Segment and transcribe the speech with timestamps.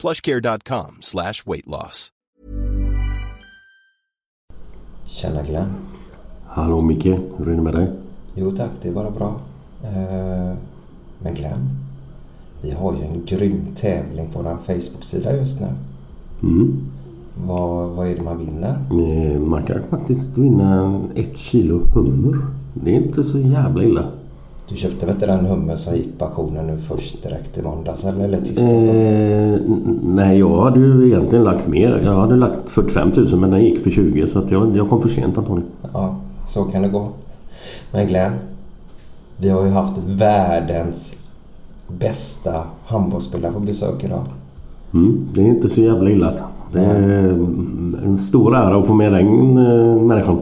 [0.00, 2.10] plushcare.com slash weight loss.
[5.06, 5.70] Tjena Glenn.
[6.46, 7.04] Hallå Micke,
[7.36, 7.92] hur är det med dig?
[8.34, 9.40] Jo tack, det är bara bra.
[9.84, 10.56] Eh,
[11.18, 11.68] Men Glenn,
[12.62, 15.66] vi har ju en grym tävling på vår Facebook-sida just nu.
[16.42, 16.80] Mm.
[17.46, 18.78] Vad, vad är det man vinner?
[18.90, 22.46] Eh, Man kan faktiskt vinna ett kilo hummer.
[22.74, 24.10] Det är inte så jävla illa.
[24.68, 28.04] Du köpte väl inte den hummer som gick på auktionen nu först direkt i måndags
[28.04, 28.84] eller, tisdags?
[28.84, 29.60] Eh,
[30.02, 32.00] nej, jag hade ju egentligen lagt mer.
[32.04, 35.02] Jag hade lagt 45 000 men den gick för 20 så att jag, jag kom
[35.02, 35.70] för sent antagligen.
[35.92, 36.16] Ja,
[36.48, 37.08] så kan det gå.
[37.92, 38.32] Men Glenn,
[39.36, 41.16] vi har ju haft världens
[41.98, 44.24] bästa handbollsspelare på besök idag.
[44.94, 46.32] Mm, det är inte så jävla illa.
[46.72, 47.28] Det är
[48.04, 50.38] en stor ära att få med den eh, människan.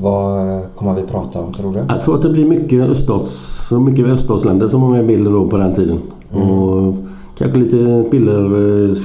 [0.00, 1.84] Vad kommer vi prata om tror du?
[1.88, 5.46] Jag tror att det blir mycket öststats, mycket öststatsländer som var med i bilden då
[5.46, 5.98] på den tiden.
[6.30, 6.94] Och
[7.38, 8.44] kanske lite piller,
[8.90, 8.96] eh,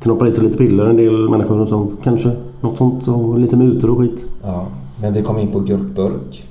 [0.00, 2.32] knoppa i sig lite piller en del människor sånt kanske.
[2.60, 4.26] Något sånt och lite mutor och skit.
[4.42, 4.66] Ja,
[5.00, 6.44] men vi kom in på gurkburk.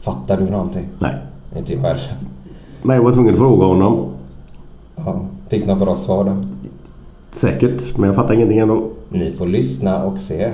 [0.00, 0.88] Fattar du någonting?
[0.98, 1.14] Nej.
[1.58, 2.12] Inte jag heller.
[2.82, 4.06] Men jag var tvungen att fråga honom.
[4.96, 6.36] Ja, fick några bra svar då?
[7.30, 8.82] Säkert, men jag fattar ingenting ändå.
[9.08, 10.52] Ni får lyssna och se.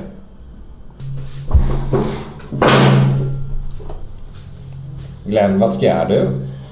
[5.25, 6.29] Glenn, vad ska du?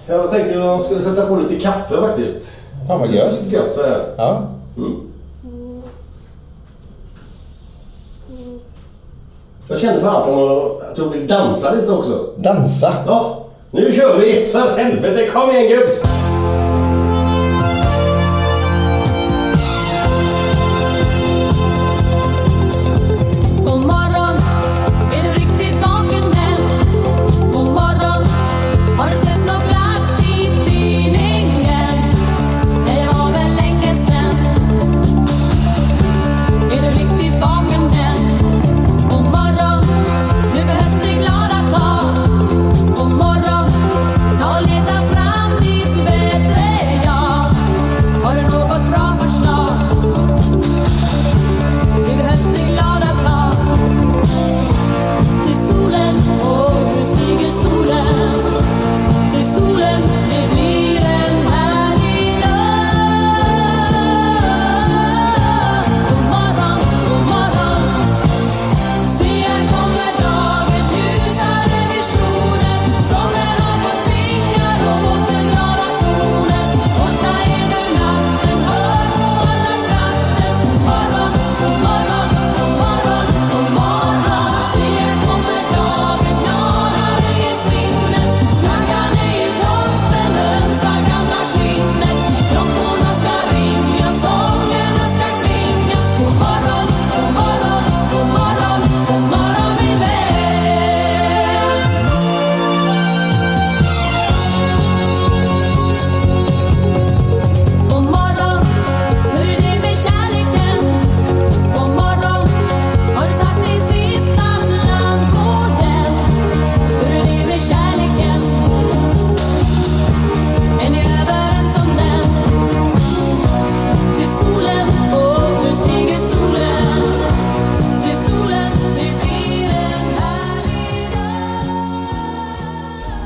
[0.06, 2.60] Jag tänkte jag skulle sätta på lite kaffe faktiskt.
[2.88, 3.40] Fan vad gött.
[3.40, 4.04] gott så här.
[4.16, 4.42] Ja.
[9.68, 12.26] Jag kände för att jag vill dansa lite också.
[12.36, 12.94] Dansa?
[13.06, 14.48] Ja, nu kör vi!
[14.52, 16.19] För helvete, kom igen gubbs!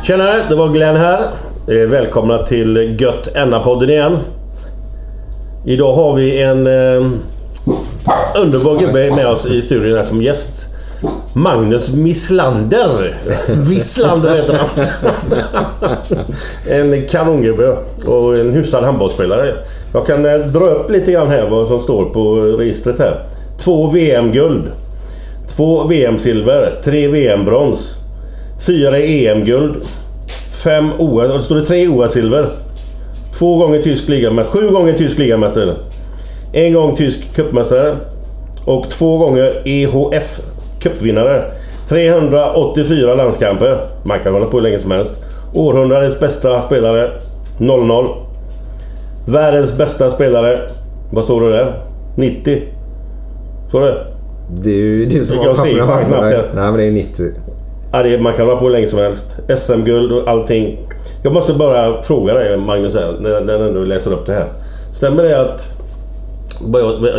[0.05, 1.23] Tjenare, det var Glenn här.
[1.69, 4.19] Eh, välkomna till Gött Enna-podden igen.
[5.65, 7.11] Idag har vi en eh,
[8.43, 10.69] underbar gubbe med oss i studion här som gäst.
[11.33, 13.17] Magnus Mislander.
[13.69, 14.69] Wislander heter han.
[16.71, 19.55] en kanongubbe och en hyfsad handbollsspelare.
[19.93, 23.25] Jag kan eh, dra upp lite grann här vad som står på registret här.
[23.59, 24.65] Två VM-guld.
[25.57, 26.81] Två VM-silver.
[26.85, 28.04] Tre VM-brons.
[28.59, 29.77] Fyra EM-guld.
[30.65, 31.31] Fem OS...
[31.31, 32.47] och står det tre OS-silver.
[33.39, 34.53] Två gånger tysk ligamästare.
[34.63, 35.73] Sju gånger tysk ligamästare.
[36.53, 37.97] En gång tysk cupmästare.
[38.65, 40.41] Och två gånger EHF
[40.81, 41.45] cupvinnare.
[41.89, 43.79] 384 landskamper.
[44.05, 45.15] Man kan hålla på hur länge som helst.
[45.55, 47.11] Århundradets bästa spelare.
[47.59, 48.09] 0-0.
[49.27, 50.69] Världens bästa spelare.
[51.11, 51.75] Vad står det där?
[52.17, 52.63] 90.
[53.69, 54.07] Står det?
[54.71, 55.55] Ju du som Jag
[55.85, 56.33] har knappt dig.
[56.33, 56.51] det.
[56.55, 57.25] Nej men det är 90.
[57.95, 59.27] Ja, det, man kan hålla på hur länge som helst.
[59.57, 60.79] SM-guld och allting.
[61.23, 64.47] Jag måste bara fråga dig Magnus, här, när, när du läser upp det här.
[64.93, 65.73] Stämmer det att...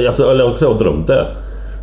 [0.07, 1.35] Alltså, eller också har jag drömt det här.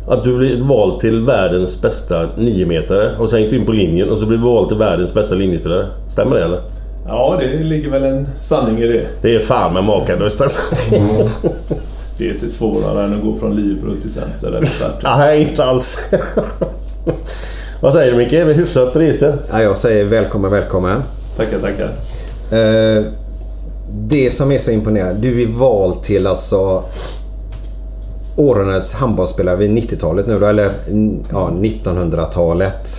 [0.07, 4.09] Att du blir vald till världens bästa 9-metare och sen gick du in på linjen
[4.09, 5.87] och så blir du vald till världens bästa linjespelare.
[6.09, 6.61] Stämmer det eller?
[7.07, 9.05] Ja, det ligger väl en sanning i det.
[9.21, 10.61] Det är fan med makalöst alltså.
[12.17, 14.69] Det är inte svårare än att gå från Libero till center eller.
[15.17, 15.99] Nej, inte alls.
[17.83, 18.33] Vad säger du Micke?
[18.33, 19.37] Är det hyfsat register?
[19.51, 21.03] Ja, jag säger välkommen, välkommen.
[21.37, 21.85] Tackar, tackar.
[22.51, 23.03] Eh,
[23.89, 25.21] det som är så imponerande.
[25.21, 26.83] Du är vald till alltså
[28.35, 30.71] århundradets handbollsspelare vid 90-talet nu då, eller
[31.31, 32.89] ja, 1900-talet.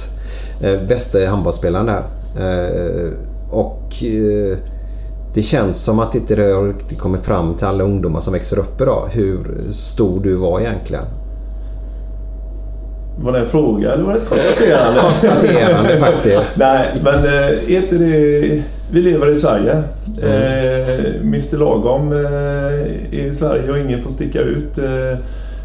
[0.60, 2.02] Eh, bästa handbollsspelaren där.
[2.38, 3.12] Eh,
[3.50, 4.58] och eh,
[5.34, 8.58] det känns som att inte det har riktigt kommit fram till alla ungdomar som växer
[8.58, 11.04] upp idag hur stor du var egentligen.
[13.18, 15.00] Var det en fråga eller var det ett konstaterande?
[15.02, 16.58] Konstaterande faktiskt.
[16.58, 18.62] Nej, men äh, inte det...
[18.92, 19.72] Vi lever i Sverige.
[20.22, 24.78] Eh, Mr Lagom eh, är i Sverige och ingen får sticka ut.
[24.78, 25.18] Eh,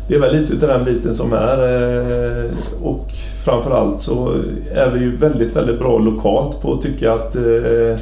[0.08, 1.58] det är väl lite utav den biten som är.
[1.58, 2.52] Eh,
[2.82, 3.08] och
[3.46, 4.36] framförallt så
[4.74, 7.98] är vi ju väldigt, väldigt bra lokalt på att tycka att eh,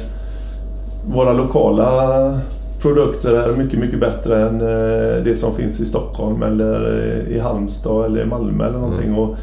[1.14, 2.40] våra lokala
[2.82, 7.38] produkter är mycket, mycket bättre än eh, det som finns i Stockholm eller eh, i
[7.38, 9.14] Halmstad eller i Malmö eller någonting.
[9.14, 9.36] Och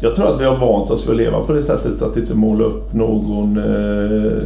[0.00, 2.34] jag tror att vi har vant oss för att leva på det sättet att inte
[2.34, 4.38] måla upp någon eh,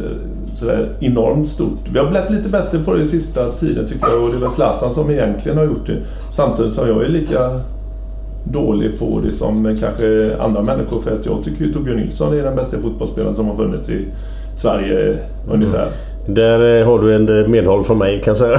[0.53, 1.89] sådär enormt stort.
[1.93, 4.39] Vi har blivit lite bättre på det i sista tiden tycker jag och det är
[4.39, 5.97] väl Zlatan som egentligen har gjort det.
[6.29, 7.39] Samtidigt som jag är lika
[8.43, 12.43] dålig på det som kanske andra människor för att jag tycker ju Torbjörn Nilsson är
[12.43, 14.05] den bästa fotbollsspelaren som har funnits i
[14.53, 15.17] Sverige
[15.51, 15.87] ungefär.
[16.25, 18.57] Där eh, har du en eh, medhåll från mig kan jag säga.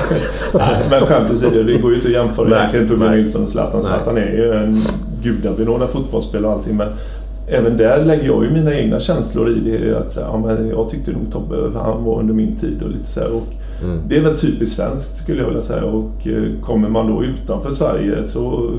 [0.90, 3.16] Men skämt åsido, det går ju inte att jämföra Nej, egentligen Torbjörn.
[3.16, 3.82] Nilsson och Zlatan.
[3.82, 4.76] Zlatan är ju en
[5.22, 6.76] gudabenådad fotbollsspelare och allting.
[6.76, 6.88] Men
[7.48, 9.98] även där lägger jag ju mina egna känslor i det.
[9.98, 13.04] Att ja, men jag tyckte nog Tobbe, för han var under min tid och lite
[13.04, 13.30] så här.
[13.30, 13.46] Och
[14.08, 15.84] Det är väl typiskt svenskt skulle jag vilja säga.
[15.84, 18.70] Och eh, kommer man då utanför Sverige så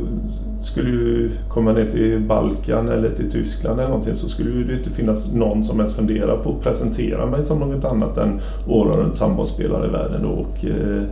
[0.65, 4.89] skulle ju komma ner till Balkan eller till Tyskland eller någonting så skulle det inte
[4.89, 9.88] finnas någon som ens funderar på att presentera mig som något annat än århundradets handbollsspelare
[9.88, 10.25] i världen.
[10.25, 11.03] Och, eh,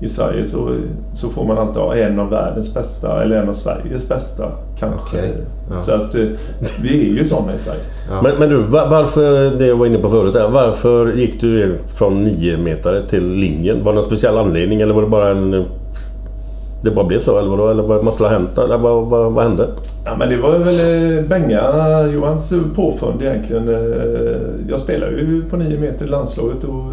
[0.00, 0.76] I Sverige så,
[1.12, 4.48] så får man alltid ha en av världens bästa eller en av Sveriges bästa
[4.78, 5.18] kanske.
[5.18, 5.32] Okej,
[5.70, 5.78] ja.
[5.80, 6.24] Så att eh,
[6.82, 7.80] vi är ju sådana i Sverige.
[8.22, 11.78] Men, men du, va- varför, det jag var inne på förut där, varför gick du
[11.98, 13.82] från 9 meter till linjen?
[13.84, 15.64] Var det någon speciell anledning eller var det bara en...
[16.84, 17.68] Det bara blev så eller vadå?
[17.68, 18.58] Eller vad måste ha hänt?
[18.58, 19.68] Eller vad, vad, vad hände?
[20.04, 23.68] Ja, men det var väl eh, Benga, Johans påfund egentligen.
[23.68, 26.84] Eh, jag spelar ju på 9 meter i landslaget och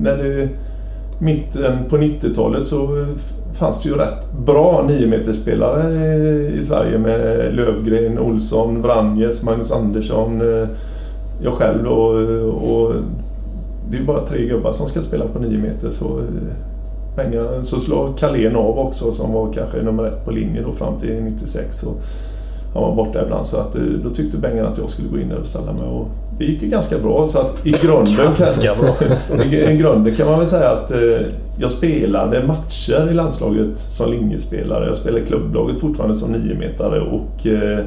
[0.00, 0.48] när det
[1.18, 3.06] mitten på 90-talet så
[3.52, 10.42] fanns det ju rätt bra 9 eh, i Sverige med Lövgren, Olsson, Vranjes, Magnus Andersson,
[11.42, 11.96] jag själv då.
[12.48, 12.94] Och
[13.90, 16.20] det är bara tre gubbar som ska spela på 9 meter så
[17.16, 20.98] Benga, så slår Carlén av också som var kanske nummer ett på linjen då fram
[20.98, 21.82] till 96.
[21.82, 21.94] Och
[22.74, 25.28] han var borta ibland så att, eh, då tyckte Bengan att jag skulle gå in
[25.28, 25.82] där och ställa mig.
[25.82, 30.26] Och det gick ju ganska bra så att i grunden, Ganska kan, i grunden kan
[30.26, 31.26] man väl säga att eh,
[31.58, 34.86] jag spelade matcher i landslaget som linjespelare.
[34.86, 37.78] Jag spelade i klubblaget fortfarande som niometare och eh,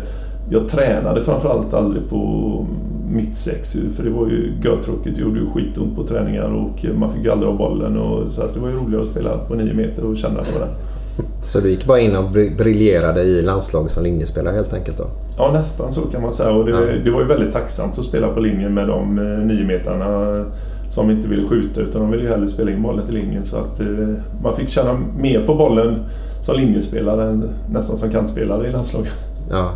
[0.50, 2.66] jag tränade framförallt aldrig på
[3.12, 5.16] mitt sex för det var ju görtråkigt.
[5.16, 7.98] Det gjorde ju skitont på träningar och man fick ju aldrig ha bollen.
[7.98, 10.60] Och, så att det var ju roligare att spela på nio meter och känna på
[10.60, 10.68] det.
[11.44, 15.04] Så du gick bara in och bri- briljerade i landslaget som linjespelare helt enkelt då?
[15.38, 16.52] Ja, nästan så kan man säga.
[16.52, 16.80] Och det, Ja.
[17.04, 20.46] det var ju väldigt tacksamt att spela på linjen med de eh, nio metrarna
[20.90, 23.46] som inte ville skjuta utan de ville ju hellre spela in bollen till linjen.
[23.46, 23.88] Så att eh,
[24.44, 26.00] man fick känna mer på bollen
[26.42, 29.14] som linjespelare än nästan som kantspelare i landslaget.
[29.52, 29.72] Ja.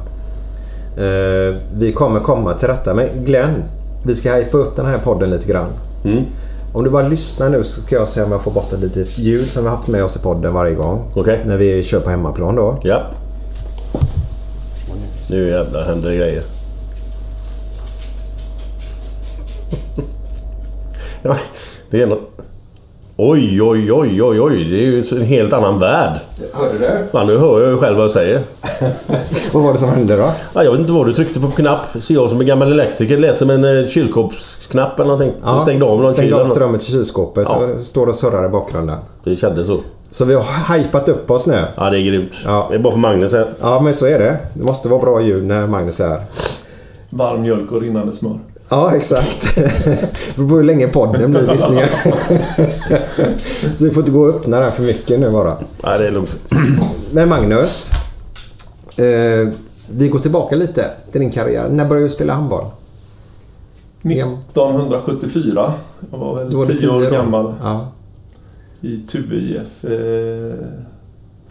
[0.99, 2.93] Eh, vi kommer komma till detta.
[2.93, 3.63] Men Glenn,
[4.03, 5.69] Vi ska hypa upp den här podden lite grann.
[6.03, 6.23] Mm.
[6.73, 9.17] Om du bara lyssnar nu så ska jag se om jag får bort ett litet
[9.19, 11.03] ljud som vi har haft med oss i podden varje gång.
[11.15, 11.41] Okej.
[11.45, 12.77] När vi kör på hemmaplan då.
[12.83, 13.01] Ja.
[15.29, 16.43] Nu jävlar händer det grejer.
[21.89, 22.31] Det är något...
[23.21, 24.63] Oj, oj, oj, oj, oj.
[24.69, 26.19] Det är ju en helt annan värld.
[26.53, 26.89] Hörde du?
[27.11, 28.39] Ja, nu hör jag ju själv vad jag säger.
[29.53, 30.31] Vad var det som hände då?
[30.53, 31.85] Ja, jag vet inte vad du tryckte på knapp.
[32.01, 35.33] Så jag som är gammal elektriker lät som en eh, kylskåpsknapp eller någonting.
[35.57, 37.77] Du stängde av någon stängde av strömmen till kylskåpet så Ja.
[37.79, 38.97] står det och surrar i bakgrunden.
[39.23, 39.79] Det kändes så.
[40.11, 41.63] Så vi har hypat upp oss nu.
[41.75, 42.35] Ja, det är grymt.
[42.45, 42.67] Ja.
[42.69, 43.47] Det är bara för Magnus här.
[43.61, 44.37] Ja, men så är det.
[44.53, 46.21] Det måste vara bra ljud när Magnus är här.
[47.09, 48.39] Varm mjölk och rinnande smör.
[48.69, 49.55] Ja, exakt.
[49.55, 51.89] Det beror på hur länge podden blir visserligen.
[53.75, 55.53] Så vi får inte gå och öppna den för mycket nu bara.
[55.83, 56.39] Ja, det är lugnt.
[57.11, 57.91] Men Magnus.
[58.97, 59.53] Eh,
[59.91, 61.69] vi går tillbaka lite till din karriär.
[61.69, 62.65] När började du spela handboll?
[64.03, 65.73] 1974.
[66.11, 67.09] Jag var väl Då var du 10 år då.
[67.11, 67.53] gammal.
[67.63, 67.87] Ja.
[68.81, 69.85] i Tuve IF.
[69.85, 70.53] Eh,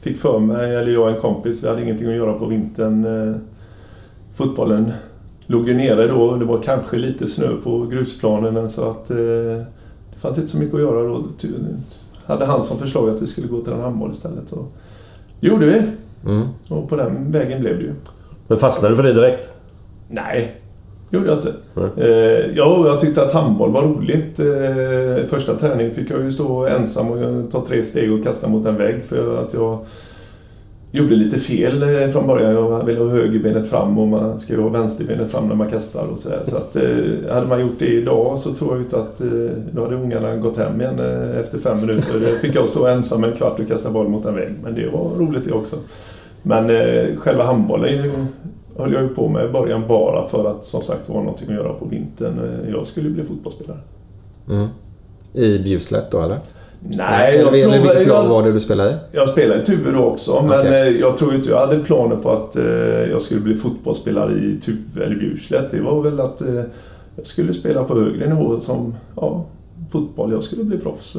[0.01, 3.29] fick för mig, eller jag och en kompis, vi hade ingenting att göra på vintern.
[3.31, 3.37] Eh,
[4.37, 4.93] fotbollen
[5.49, 6.37] låg ju nere då.
[6.37, 10.75] Det var kanske lite snö på grusplanen så att eh, det fanns inte så mycket
[10.75, 11.25] att göra då.
[12.27, 14.53] Hade han som förslag att vi skulle gå till en handboll istället.
[14.53, 14.73] Och
[15.41, 15.83] det gjorde vi.
[16.31, 16.49] Mm.
[16.71, 17.95] Och på den vägen blev det ju.
[18.49, 19.49] Men fastnade du för det direkt?
[20.09, 20.61] Nej,
[21.11, 21.55] gjorde jag inte.
[21.75, 21.91] Nej.
[21.97, 24.41] Eh, ja, jag tyckte att handboll var roligt.
[24.41, 28.67] Eh, första träningen fick jag ju stå ensam och ta tre steg och kasta mot
[28.67, 29.79] en vägg för att jag
[30.91, 32.53] gjorde lite fel eh, från början.
[32.53, 36.07] Jag ville ha högerbenet fram och man ska ju ha vänsterbenet fram när man kastar
[36.13, 36.41] och sådär.
[36.45, 39.29] Så att eh, hade man gjort det idag så tror jag inte att eh,
[39.73, 42.15] då hade ungarna gått hem igen eh, efter fem minuter.
[42.15, 44.55] Då fick jag stå ensam en kvart och kasta boll mot en vägg.
[44.63, 45.77] Men det var roligt det också.
[46.43, 48.11] Men eh, själva handbollen
[48.77, 51.55] höll jag ju på med i början bara för att som sagt var någonting att
[51.55, 52.39] göra på vintern.
[52.39, 53.79] Eh, jag skulle bli fotbollsspelare.
[54.51, 54.69] Mm.
[55.33, 56.39] I Bjuslätt då eller?
[56.91, 57.83] Nej, jag eller tror...
[57.83, 60.89] vilket lag var det du spelade jag spelade i Tuve då också, men Okej.
[60.89, 62.65] eh, jag tror inte jag hade planer på att eh,
[63.11, 65.71] jag skulle bli fotbollsspelare i Tuve eller Bjurslätt.
[65.71, 66.63] Det var väl att eh,
[67.17, 69.45] jag skulle spela på högre nivå som ja,
[69.93, 70.33] fotboll.
[70.33, 71.17] Jag skulle bli proffs.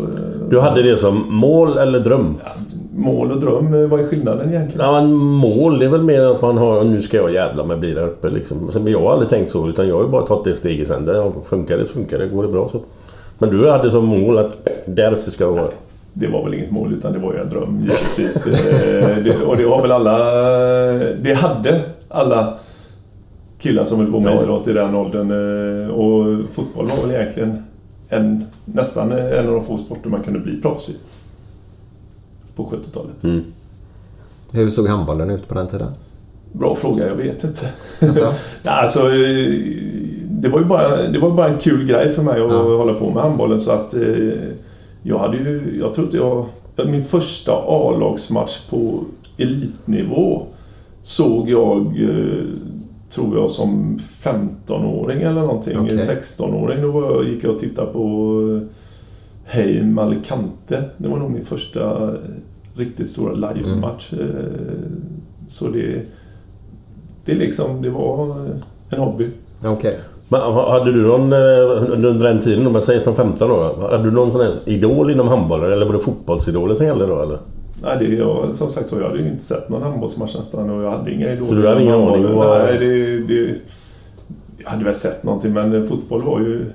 [0.50, 2.36] Du hade det som mål eller dröm?
[2.44, 2.52] ja,
[2.96, 4.86] mål och dröm, vad är skillnaden egentligen?
[4.86, 7.78] Ja, men mål det är väl mer att man har nu ska jag jävla mig
[7.78, 8.70] bli där uppe liksom.
[8.74, 11.34] Men jag har aldrig tänkt så utan jag har ju bara tagit det steget sen.
[11.46, 12.82] Funkar det funkar det, går det bra så.
[13.40, 15.72] Men du hade som mål att där uppe ska jag vara.
[16.14, 18.48] Det var väl inget mål utan det var ju en dröm givetvis.
[18.88, 20.18] Eh, det, och det har väl alla...
[21.22, 22.56] Det hade alla
[23.60, 24.42] killar som höll på med Ja.
[24.44, 25.32] idrott i den åldern.
[25.86, 27.64] eh, Och fotboll var väl egentligen
[28.10, 30.96] en, nästan en av de få sporter man kunde bli proffs i.
[32.56, 33.24] På 70-talet.
[33.24, 33.44] Mm.
[34.54, 35.92] Hur såg handbollen ut på den tiden?
[36.52, 37.70] Bra fråga, jag vet inte.
[38.02, 38.34] Alltså?
[38.64, 39.54] Ja, alltså, eh,
[40.42, 42.62] det var ju bara, det var bara en kul grej för mig att Ja.
[42.78, 44.34] hålla på med handbollen så att eh,
[45.04, 46.46] jag hade ju, jag tror inte jag,
[46.88, 49.00] min första A-lagsmatch på
[49.38, 50.42] elitnivå
[51.02, 52.44] såg jag, eh,
[53.10, 55.80] tror jag, som 15-åring eller någonting.
[55.80, 55.98] Okej.
[55.98, 56.82] 16-åring.
[56.82, 58.68] Då var jag, gick jag och tittade på eh,
[59.46, 60.84] Heim Alicante.
[60.98, 62.14] Det var nog min första eh,
[62.76, 64.14] riktigt stora live-match.
[64.14, 64.20] Eh,
[65.48, 66.02] Så det,
[67.26, 68.36] det liksom, det var
[68.90, 69.28] en hobby.
[69.66, 69.98] Okej.
[70.32, 73.90] Men ha- hade du någon eh, under den tiden, om man säger från 15 år,
[73.92, 77.22] hade du någon sån här idol inom handbollen eller var det fotbollsidoler som gällde då
[77.22, 77.38] eller?
[77.84, 80.92] Nej, det, jag, som sagt jag hade ju inte sett någon handbollsmatch nästan och jag
[80.92, 81.50] hade inga idoler.
[81.50, 83.56] Så du hade ingen aning Nej, det, det,
[84.64, 86.66] jag hade väl sett någonting men fotboll var ju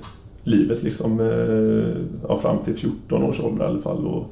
[0.45, 1.21] livet liksom.
[1.21, 4.07] eh, Ja, fram till 14 års ålder i alla fall.
[4.07, 4.25] Och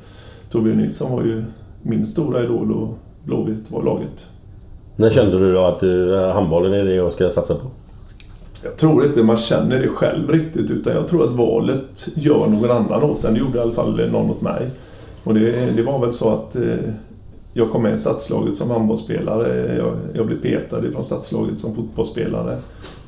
[0.50, 1.45] Torbjörn Nilsson var ju
[1.83, 2.88] min stora idol och
[3.25, 4.26] Blåvitt var laget.
[4.97, 7.67] När kände du då att eh, handbollen är det jag ska satsa på?
[8.62, 12.71] Jag tror inte man känner det själv riktigt utan jag tror att valet gör någon
[12.71, 13.35] annan åt en.
[13.35, 14.71] Det gjorde i alla fall någon åt mig.
[15.25, 16.76] Och det, det var väl så att eh,
[17.52, 19.76] jag kom med i stadslaget som handbollsspelare.
[19.76, 22.59] Jag, jag blev petad från stadslaget som fotbollsspelare.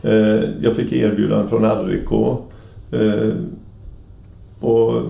[0.03, 2.13] Eh, jag fick erbjudanden från RIK.
[2.91, 3.35] Eh,
[4.61, 5.03] och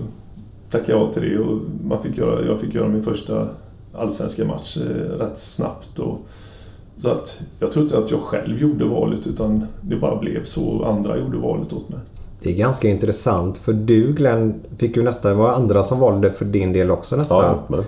[0.69, 3.47] tackade ja till det och man fick göra, jag fick göra min första
[3.93, 5.99] allsvenska match eh, rätt snabbt.
[5.99, 6.19] Och,
[7.05, 10.85] så att jag tror inte att jag själv gjorde valet utan det bara blev så.
[10.85, 11.99] Andra gjorde valet åt mig.
[12.43, 16.31] Det är ganska intressant för du Glenn fick ju nästan det var andra som valde
[16.31, 17.43] för din del också nästan.
[17.43, 17.83] Ja, men,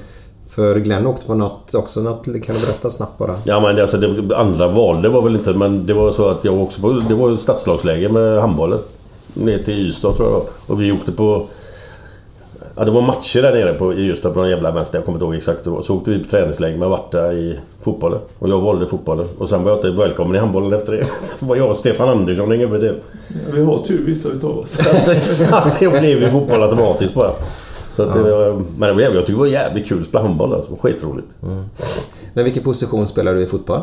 [0.50, 2.02] För Glenn åkte på något också.
[2.02, 3.36] Något, kan du berätta snabbt bara?
[3.44, 6.46] ja men det, alltså, det andra valde var väl inte men det var så att
[6.46, 6.92] jag också på...
[6.92, 8.80] Det var ju stadslagsläge med handbollen.
[9.34, 10.42] Ner till Ystad tror jag.
[10.68, 11.46] Och vi åkte på...
[12.78, 14.98] Ja, det var matcher där nere på, i Ystad på någon jävla vänster.
[14.98, 15.82] Jag kommer inte ihåg exakt hur det var.
[15.82, 18.20] Så åkte vi på träningsläger med Varta i fotbollen.
[18.40, 19.28] Och jag valde fotbollen.
[19.38, 20.98] Och sen var jag inte välkommen i handbollen efter det.
[21.40, 22.94] Det var jag och Stefan Andersson en gubbe till.
[23.54, 24.70] Vi har tur vissa utav oss.
[25.38, 27.32] Så att det blev ju fotboll automatiskt bara.
[27.92, 30.06] Så att det var, men det var jävligt, jag tycker det var jävligt kul att
[30.08, 30.70] spela handboll alltså.
[30.70, 31.28] Det var skitroligt.
[32.34, 33.80] Men vilken position spelar du i fotboll?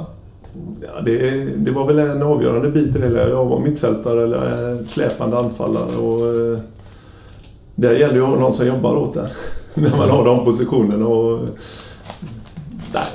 [0.83, 3.07] Ja, det, det var väl en avgörande bit i det.
[3.07, 3.29] hela.
[3.29, 5.97] Jag var mittfältare eller eh, släpande anfallare.
[5.97, 6.59] Och,
[7.75, 9.27] det där gäller ju att ha någon som jobbar åt en.
[9.83, 11.07] När man har de positionerna.
[11.07, 11.49] Och,
[12.95, 13.07] nej,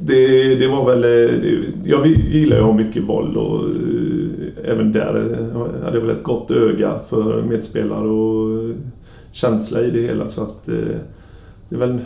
[0.00, 1.00] det, det var väl...
[1.02, 6.06] Det, jag gillar ju att ha mycket boll och eh, även där eh, hade jag
[6.06, 8.74] väl ett gott öga för medspelare och
[9.32, 10.28] känsla i det hela.
[10.28, 10.98] Så att eh,
[11.68, 11.98] det är väl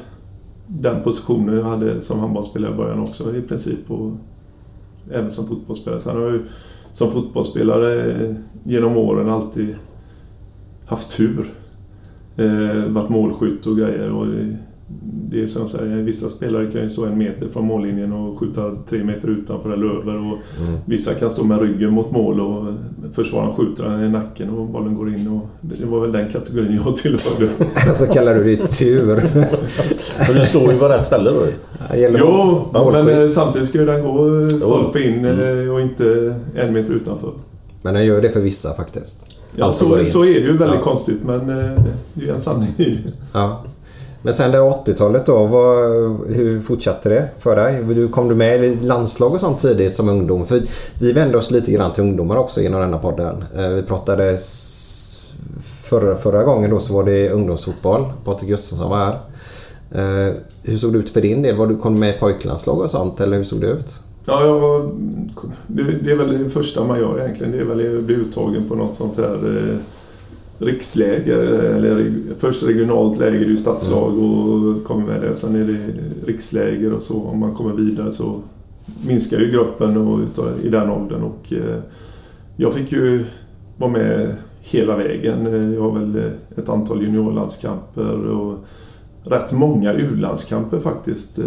[0.67, 3.91] den positionen jag hade som handbollsspelare i början också i princip.
[3.91, 4.13] Och,
[5.11, 6.01] även som fotbollsspelare.
[6.01, 6.43] Sen har jag ju
[6.93, 9.77] som fotbollsspelare genom åren alltid
[10.87, 11.45] haft tur.
[12.37, 14.11] Eh, varit målskytt och grejer.
[14.11, 14.27] Och
[15.31, 18.39] det, är som jag säger, vissa spelare kan ju stå en meter från mållinjen och
[18.39, 20.17] skjuta tre meter utanför eller över.
[20.17, 20.39] Och
[20.85, 22.65] Vissa kan stå med ryggen mot mål och
[23.13, 25.29] försvararen skjuter den i nacken och bollen går in.
[25.29, 27.71] Och det var väl den kategorin jag tillhörde.
[27.95, 29.07] Så kallar du det tur.
[30.29, 31.47] Men du står ju på rätt ställe då.
[31.99, 33.05] Jo, målskytt.
[33.05, 37.33] men eh, samtidigt ska ju den gå stolpe in eh, och inte en meter utanför.
[37.83, 39.40] Men den gör det för vissa faktiskt.
[39.57, 40.85] Ja, Alltså så, så är det ju väldigt Ja.
[40.85, 41.83] konstigt men eh,
[42.15, 42.75] det är ju en sanning.
[43.33, 43.63] Ja.
[44.23, 45.77] Men sen det 80-talet då, vad,
[46.29, 47.85] hur fortsatte det för dig?
[47.95, 50.47] Du, kom du med i landslag och sånt tidigt som ungdom?
[50.47, 50.63] För
[51.01, 53.45] vi vände oss lite grann till ungdomar också genom denna podden.
[53.57, 54.37] Eh, Vi pratade
[55.83, 58.05] förra, förra gången då så var det ungdomsfotboll.
[58.25, 59.19] Patrik Gustafsson var här.
[60.29, 61.57] Eh, Hur såg det ut för din del?
[61.57, 64.01] Var du kom med i pojklandslag och sånt eller hur såg det ut?
[64.27, 64.91] Ja, jag,
[65.67, 67.53] det, är väl det första man gör egentligen.
[67.53, 69.77] Det är väl att bli uttagen på något sånt här eh,
[70.59, 71.43] riksläger.
[71.77, 75.35] Eller först regionalt läger, det är ju stadslag och kommer med det.
[75.35, 75.79] Sen är det
[76.27, 77.23] riksläger och så.
[77.23, 78.41] Om man kommer vidare så
[79.07, 80.21] minskar ju gruppen och,
[80.63, 81.23] i den åldern.
[81.23, 81.81] Och, eh,
[82.57, 83.25] jag fick ju
[83.79, 85.73] vara med hela vägen.
[85.75, 88.59] Jag har väl eh, ett antal juniorlandskamper och
[89.25, 91.39] rätt många U-landskamper faktiskt.
[91.39, 91.45] Eh,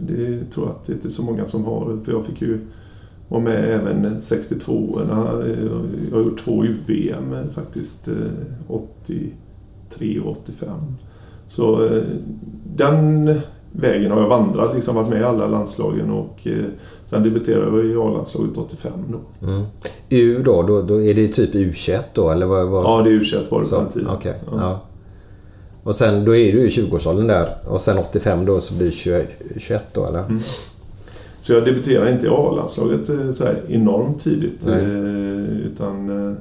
[0.00, 1.98] Det tror jag att det inte är så många som har.
[2.04, 2.58] För jag fick ju
[3.28, 5.42] vara med även 62orna.
[5.50, 5.64] Eh,
[6.10, 8.08] Jag har gjort två U-VM eh, faktiskt.
[8.08, 8.14] eh,
[8.68, 10.70] 83 och 85.
[11.46, 11.90] Så
[12.76, 13.34] den
[13.72, 16.46] vägen har jag vandrat, liksom varit med i alla landslagen och
[17.04, 19.46] sen debuterade jag i A-landslaget 85 då.
[19.48, 19.64] Mm.
[20.08, 22.68] U då, då, då är det typ U21 då eller vad?
[22.68, 24.08] vad Ja, det är u var det på den tiden.
[24.10, 24.52] okej, Ja.
[24.60, 24.80] ja.
[25.84, 29.26] Och sen då är du i 20-årsåldern där och sen 85 då så blir 20
[29.56, 30.18] 21 då eller?
[30.18, 30.40] Mm.
[31.40, 34.66] Så jag debuterade inte i A-landslaget eh, enormt tidigt.
[34.66, 34.84] Nej.
[34.84, 36.36] eh, Utan eh,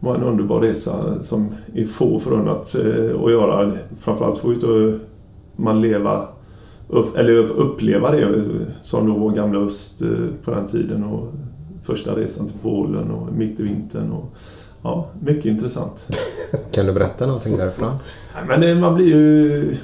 [0.00, 3.72] det var en underbar resa som är få förunnat eh, att göra.
[3.98, 4.98] Framförallt får ju inte
[5.56, 6.28] man leva
[7.16, 8.42] eller uppleva det eh,
[8.82, 10.08] som då var gamla öst eh,
[10.44, 11.04] på den tiden.
[11.04, 11.28] Och
[11.82, 14.12] första resan till Polen och mitt i vintern.
[14.12, 14.36] Och,
[14.86, 16.06] ja, mycket intressant.
[16.70, 17.92] Kan du berätta någonting därifrån?
[18.48, 19.74] Men det, man blir ju...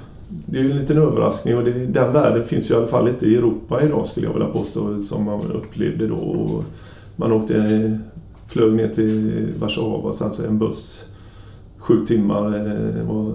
[0.46, 3.08] Det är ju en liten överraskning och det, den världen finns ju i alla fall
[3.08, 6.14] inte i Europa idag skulle jag vilja påstå som man upplevde då.
[6.14, 6.64] Och
[7.16, 7.98] man åkte,
[8.46, 11.04] flög ner till Warszawa och sen så en buss
[11.78, 12.46] sju timmar.
[12.46, 13.32] eh, Det var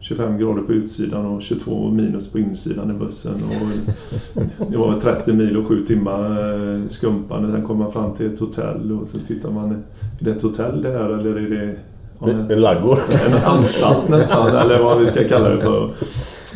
[0.00, 3.34] 25 grader på utsidan och 22 minus på insidan i bussen.
[3.34, 7.52] Och det var 30 mil och sju timmar eh, skumpande.
[7.52, 9.70] Sen kom man fram till ett hotell och så tittar man.
[9.70, 9.78] Är
[10.18, 11.74] det ett hotell det här eller är det...
[12.20, 12.98] ja, En laggård.
[13.28, 15.90] en anstalt nästan, eller vad vi ska kalla det för.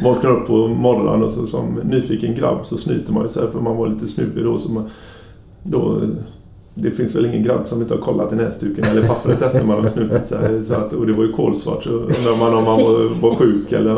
[0.05, 3.61] Vaknar upp på morgonen och så som nyfiken grabb så snyter man ju sig för
[3.61, 4.59] man var lite snubbig då.
[4.59, 4.85] Så man,
[5.63, 6.01] då
[6.75, 9.81] det finns väl ingen grabb som inte har kollat i näsduken eller pappret efter man
[9.81, 10.65] har snutit sig.
[10.65, 13.73] Så att, och det var ju kolsvart så undrar man om man var, var sjuk
[13.73, 13.95] eller...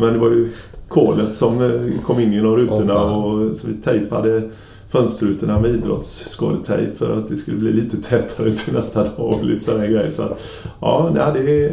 [0.00, 0.48] Men det var ju
[0.88, 3.12] kolet som eh, kom in genom rutorna fan.
[3.12, 4.42] och så vi tejpade
[4.88, 9.64] fönsterrutorna med idrottsskadetejp för att det skulle bli lite tätare till nästa dag och lite
[9.64, 10.10] sådana grejer.
[10.10, 10.40] Så att,
[10.80, 11.72] ja, det är,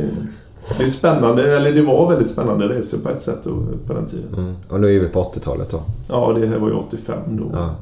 [0.77, 3.43] det är spännande, eller det var väldigt spännande resor på ett sätt
[3.87, 4.33] på den tiden.
[4.37, 4.53] Mm.
[4.69, 5.81] Och nu är vi på 80-talet då.
[6.09, 7.51] Ja, det här var ju 85 då.
[7.53, 7.75] Ja.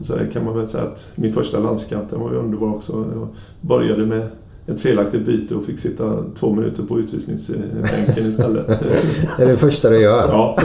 [0.00, 2.92] Så här kan man väl säga att min första landskamp den var ju underbar också.
[3.14, 3.28] Jag
[3.60, 4.28] började med
[4.66, 7.84] ett felaktigt byte och fick sitta två minuter på utvisningsbänken
[8.16, 8.66] istället.
[9.36, 10.28] Det är det första du gör.
[10.28, 10.56] ja,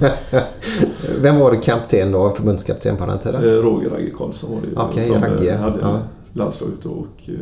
[1.22, 2.32] Vem var du kapten då?
[2.32, 3.44] Förbundskapten på den tiden?
[3.44, 5.56] Eh, Roger Ragge Karlsson var det Okej, som eh, Ragge.
[5.56, 5.98] hade Ja.
[6.32, 7.34] landslaget då och eh,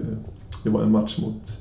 [0.64, 1.52] det var en match mot,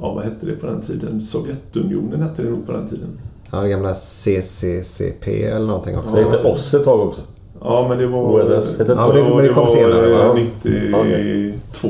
[0.00, 1.22] ja vad hette det på den tiden?
[1.22, 3.08] Sovjetunionen hette det nog på den tiden.
[3.52, 6.16] Ja, det gamla CCCP eller någonting också.
[6.16, 7.20] Det hette oss ett tag också.
[7.64, 8.20] Ja, men det var...
[8.42, 8.48] OSS.
[8.50, 10.34] Ja, men det- men det kom var, senare, va?
[10.34, 11.88] 92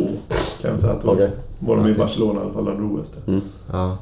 [0.62, 1.14] kan jag säga att det var.
[1.14, 1.30] Okej.
[1.58, 1.98] Var de i Okej.
[1.98, 3.40] Barcelona i alla fall, hade OS där.
[3.72, 3.96] Ja.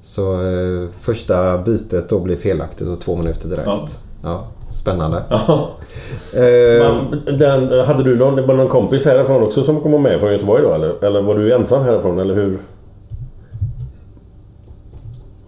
[0.00, 3.66] Så eh, första bytet då blir felaktigt och två minuter direkt.
[3.68, 3.86] Ja.
[4.22, 4.44] Ja.
[4.70, 5.22] spännande.
[5.30, 5.68] Ja.
[6.34, 6.42] Eh,
[7.22, 10.72] Men Den, hade du någon, någon kompis härifrån också som kom med från Göteborg då
[10.74, 11.04] eller?
[11.04, 12.58] Eller var du ensam härifrån eller hur?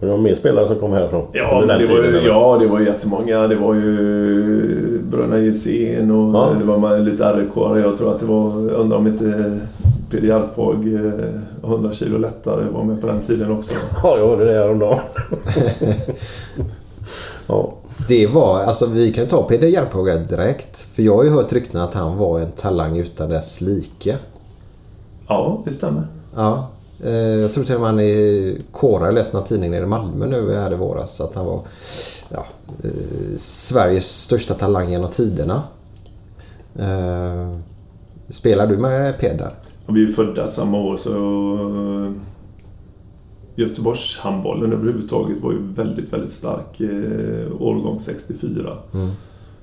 [0.01, 1.27] Var det någon mer spelare som kom härifrån?
[1.33, 3.47] Ja, det var, ju, ja, det var ju jättemånga.
[3.47, 6.49] Det var ju Bröderna Jensén och Ja.
[6.59, 7.79] det var man- lite RK.
[7.79, 9.59] Jag tror att det var, jag undrar om inte
[10.11, 13.75] Peder Järpåg, eh, 100 kilo lättare, var med på den tiden också.
[14.03, 14.99] Ja, jag hörde det häromdagen.
[17.47, 17.73] ja.
[18.07, 20.77] det var, alltså vi kan ta Peder Järpåga direkt.
[20.95, 24.17] För jag har ju hört rykten att han var en talang utan dess like.
[25.27, 26.07] Ja, det stämmer.
[26.35, 26.67] Ja.
[27.03, 29.87] Eh, jag tror till och med han i Kåra, jag läste någon tidning nere i
[29.87, 31.61] Malmö nu här i våras, att han var
[32.29, 32.45] ja,
[32.83, 32.89] eh,
[33.37, 35.63] Sveriges största talang genom tiderna.
[36.75, 37.55] Eh,
[38.29, 39.51] spelar du med Peder?
[39.87, 41.13] Vi är födda samma år så...
[42.05, 42.11] eh,
[43.55, 46.81] Göteborgs handbollen överhuvudtaget var ju väldigt, väldigt stark.
[47.59, 48.77] Årgång 64.
[48.93, 49.09] Mm.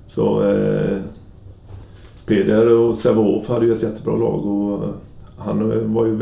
[0.07, 0.99] Så eh,
[2.27, 4.95] Peder och Sävehof hade ju ett jättebra lag och
[5.39, 6.15] han var ju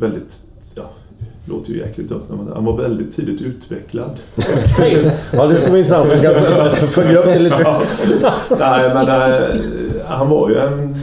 [0.00, 0.40] väldigt...
[0.76, 0.90] Ja,
[1.48, 4.10] låter ju jäkligt dumt, men han var väldigt tidigt utvecklad.
[5.32, 6.12] ja, det är så intressant.
[6.12, 7.80] Vi kan följa upp det lite.
[8.58, 9.06] Nej, men
[10.06, 10.94] han var ju en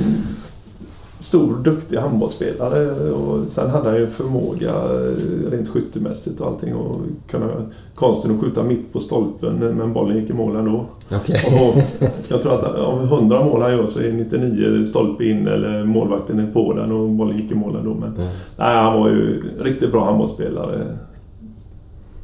[1.21, 7.01] stor, duktig handbollsspelare och sen hade han ju förmåga eh, rent skyttemässigt och allting och
[7.29, 7.47] kunna
[7.95, 10.85] konsten att skjuta mitt på stolpen men bollen gick i mål ändå.
[11.11, 11.39] Okej.
[11.51, 11.83] Och
[12.27, 16.39] jag tror att av 100 mål han gör så är 99 stolpe in eller målvakten
[16.39, 17.93] är på den och bollen gick i mål ändå.
[17.93, 18.13] Men
[18.57, 20.97] nej, han var ju riktigt bra handbollsspelare.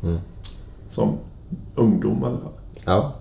[0.03, 0.17] Mm.
[0.88, 1.13] Som
[1.75, 2.51] ungdom i alla fall.
[2.86, 3.13] Ja.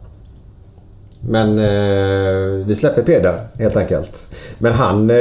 [1.29, 4.35] Men eh, vi släpper Peder helt enkelt.
[4.59, 5.11] Men han...
[5.11, 5.17] Eh,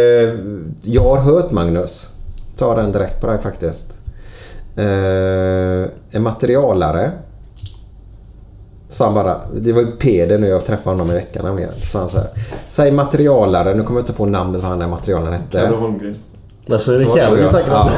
[0.81, 2.09] jag har hört Magnus.
[2.55, 3.97] Ta den direkt på dig faktiskt.
[4.77, 7.11] Eh, en materialare.
[8.89, 9.39] Sa han bara.
[9.55, 11.71] Det var ju Peder nu jag träffade honom i veckan nämligen.
[11.81, 12.27] Så han så här.
[12.67, 13.73] Säg materialare.
[13.73, 15.75] Nu kommer jag inte på namnet vad han är materialaren Kalle hette.
[15.77, 16.15] Holmgren.
[16.71, 17.89] Alltså, är det Så var Kalle vi snackar om?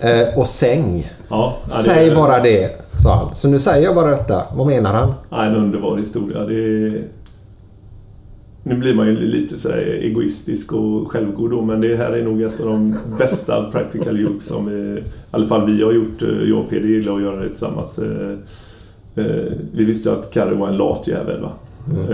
[0.00, 0.08] Ja.
[0.10, 1.12] Eh, och säng.
[1.28, 3.34] Ja, ja, det- Säg bara det, sa han.
[3.34, 4.42] Så nu säger jag bara detta.
[4.56, 5.12] Vad menar han?
[5.30, 6.44] Ja, en underbar historia.
[6.44, 7.02] Det.
[8.64, 12.42] Nu blir man ju lite så egoistisk och självgod då, men det här är nog
[12.42, 16.22] ett av de bästa practical jokes som vi, i alla fall vi har gjort.
[16.22, 17.98] eh, Jag och Peder gillar att göra det tillsammans.
[17.98, 18.30] Eh,
[19.24, 21.40] eh, Vi visste ju att Karre var en lat jävel.
[21.40, 21.50] Va?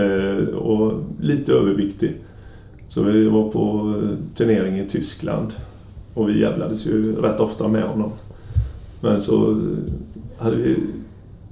[0.03, 2.11] Eh, Och lite överviktig.
[2.87, 5.53] Så vi var på eh, turnering i Tyskland.
[6.13, 8.11] Och vi jävlades ju rätt ofta med honom.
[9.01, 9.93] Men så eh,
[10.37, 10.77] hade vi i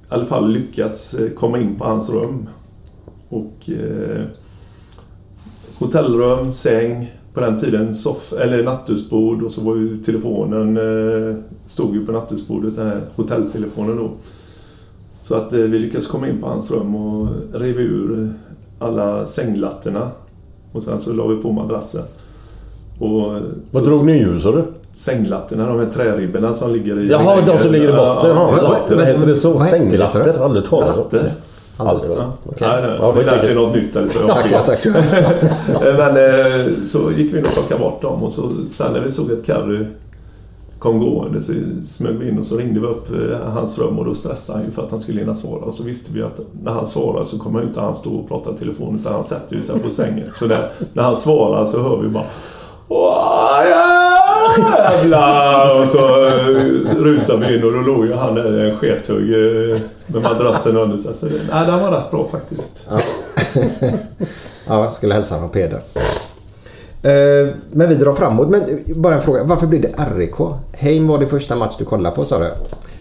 [0.08, 2.46] alla fall lyckats eh, komma in på hans rum.
[3.28, 4.24] Och eh,
[5.78, 11.94] hotellrum, säng, på den tiden soff eller nattduksbord och så var ju telefonen, eh, stod
[11.94, 14.10] ju på nattduksbordet, den här hotelltelefonen då.
[15.20, 18.32] Så att eh, vi lyckades komma in på hans rum och rev ur
[18.78, 20.10] alla sänglattorna.
[20.72, 22.04] Och sen så la vi på madrassen.
[22.98, 24.64] Och Vad drog ni ur sa du?
[24.98, 27.08] Sänglattorna, de här träribborna som ligger i...
[27.10, 28.30] Jaha, de som ligger i botten.
[28.30, 28.96] Ja, Ja, ja, latter.
[28.96, 29.60] Vad heter det så?
[29.60, 30.44] Sänglatter?
[30.44, 31.02] Aldrig talat om.
[31.02, 31.32] Latter.
[31.76, 32.10] Aldrig.
[32.16, 32.32] Ja.
[32.44, 32.68] Okej.
[32.68, 32.98] Nej, nej.
[33.00, 34.18] Ja, vi lärde något nytt eller så.
[34.52, 34.92] Ja, tack ha.
[35.96, 39.10] Men eh, så gick vi in och plockade bort dem och så, sen när vi
[39.10, 39.86] såg att Carry
[40.78, 44.04] kom gående så smög vi in och så ringde vi upp eh, hans rum och
[44.04, 45.60] då stressade han ju för att han skulle hinna svara.
[45.60, 48.50] Och så visste vi att när han svarar så kommer inte han stå och prata
[48.50, 50.26] i telefon utan han sätter ju sig på sängen.
[50.32, 52.24] Så där, när han svarar så hör vi bara
[52.88, 53.60] Åh,
[54.58, 55.80] jävlar!
[55.80, 56.32] Och så eh,
[56.98, 60.76] rusar vi in och då låg ju han där i en skethugg eh, med madrassen
[60.76, 61.14] under sig.
[61.14, 62.86] Så det, nej, den var rätt bra faktiskt.
[64.68, 65.80] Ja, jag skulle hälsa från Peder.
[67.02, 68.48] Eh, Men vi drar framåt.
[68.50, 68.62] Men
[68.96, 69.44] bara en fråga.
[69.44, 70.34] Varför blir det RIK?
[70.72, 72.50] Heim var det första match du kollade på sa du?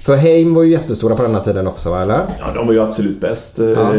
[0.02, 2.20] För Heim var ju jättestora på denna tiden också, eller?
[2.40, 3.60] Ja, de var ju absolut bäst.
[3.60, 3.92] eh, Ja.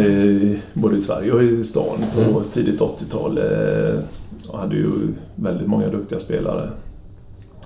[0.73, 3.39] Både i Sverige och i stan på tidigt 80-tal.
[3.39, 3.95] eh,
[4.49, 4.89] Och hade ju
[5.35, 6.69] väldigt många duktiga spelare.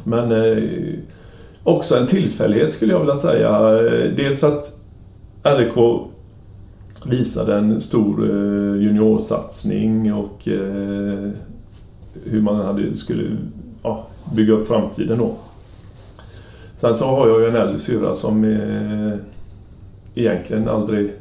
[0.04, 0.98] Men eh,
[1.64, 3.48] också en tillfällighet skulle jag vilja säga.
[3.48, 4.64] Eh, dels att
[5.42, 6.08] RIK
[7.06, 11.30] visade en stor eh, juniorsatsning och eh,
[12.24, 13.36] hur man hade, skulle
[13.82, 15.34] ja, bygga upp framtiden då.
[16.72, 19.18] Sen så har jag ju en äldre syrra som eh,
[20.14, 21.12] egentligen aldrig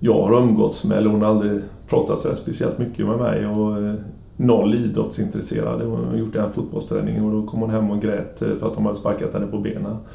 [0.00, 3.46] jag har umgåtts med, eller hon har aldrig pratat så här speciellt mycket med mig.
[3.46, 3.94] Och eh,
[4.36, 5.82] noll idrottsintresserad.
[5.82, 8.74] Hon har gjort en fotbollsträning och då kom hon hem och grät eh, för att
[8.74, 9.96] de hade sparkat henne på benen.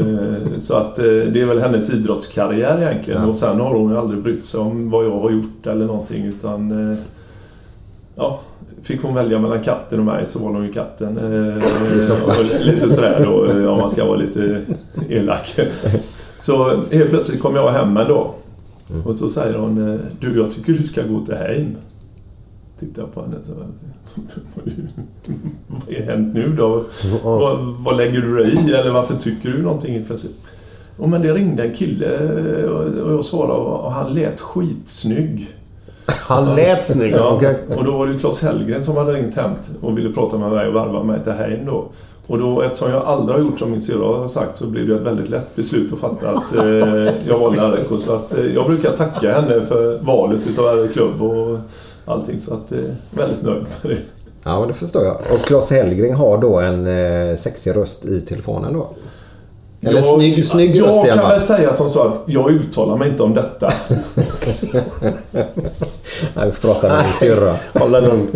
[0.00, 3.22] Eh, så att eh, det är väl hennes idrottskarriär egentligen.
[3.22, 3.28] Ja.
[3.28, 6.24] Och sen har hon ju aldrig brytt sig om vad jag har gjort eller någonting
[6.24, 6.96] utan...
[8.14, 8.40] Ja,
[8.82, 11.14] fick hon välja mellan katten och mig så var hon ju katten.
[12.64, 14.60] Lite sådär då, om man ska vara lite
[15.08, 15.60] elak.
[16.42, 18.30] Så helt plötsligt kom jag hem en dag.
[19.06, 21.74] Och så säger hon, du jag tycker du ska gå till Heim.
[22.82, 23.52] Tittar jag på henne så...
[25.66, 26.84] Vad har hänt nu då?
[27.22, 28.72] Vad, vad lägger du dig i?
[28.72, 30.36] Eller varför tycker du någonting plötsligt?
[30.98, 32.18] Oh, men det ringde en kille
[32.66, 35.48] och och jag svarade och han lät skitsnygg.
[36.28, 37.12] Han lät snygg.
[37.12, 37.40] Ja,
[37.76, 40.50] och då var det ju Claes Hellgren som hade ringt hem och ville prata med
[40.50, 41.88] mig och varva mig till Heim då.
[42.26, 44.94] Och då, eftersom jag aldrig har gjort som min syrra har sagt så blev det
[44.94, 48.00] ett väldigt lätt beslut att fatta att eh, jag valde RIK.
[48.00, 51.58] Så att eh, jag brukar tacka henne för valet utav klubb och
[52.04, 52.40] allting.
[52.40, 52.78] Så att eh,
[53.10, 53.98] väldigt nöjd med det.
[54.44, 55.16] Ja, men det förstår jag.
[55.16, 58.90] Och Claes Hellgren har då en eh, sexig röst i telefonen då?
[59.80, 62.96] Eller Jag- snygg, snygg röst i Jag kan väl säga som så att jag uttalar
[62.96, 63.66] mig inte om detta.
[66.34, 67.54] Nej, vi får prata med min syrra.
[67.74, 68.28] Hålla lugn.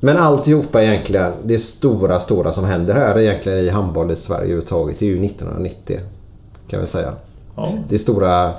[0.00, 4.98] Men alltihopa egentligen, det stora, stora som händer här egentligen i handboll i Sverige överhuvudtaget,
[4.98, 6.00] det är ju 1990.
[6.68, 7.12] Kan vi säga.
[7.56, 7.68] Ja.
[7.88, 8.52] Det stora...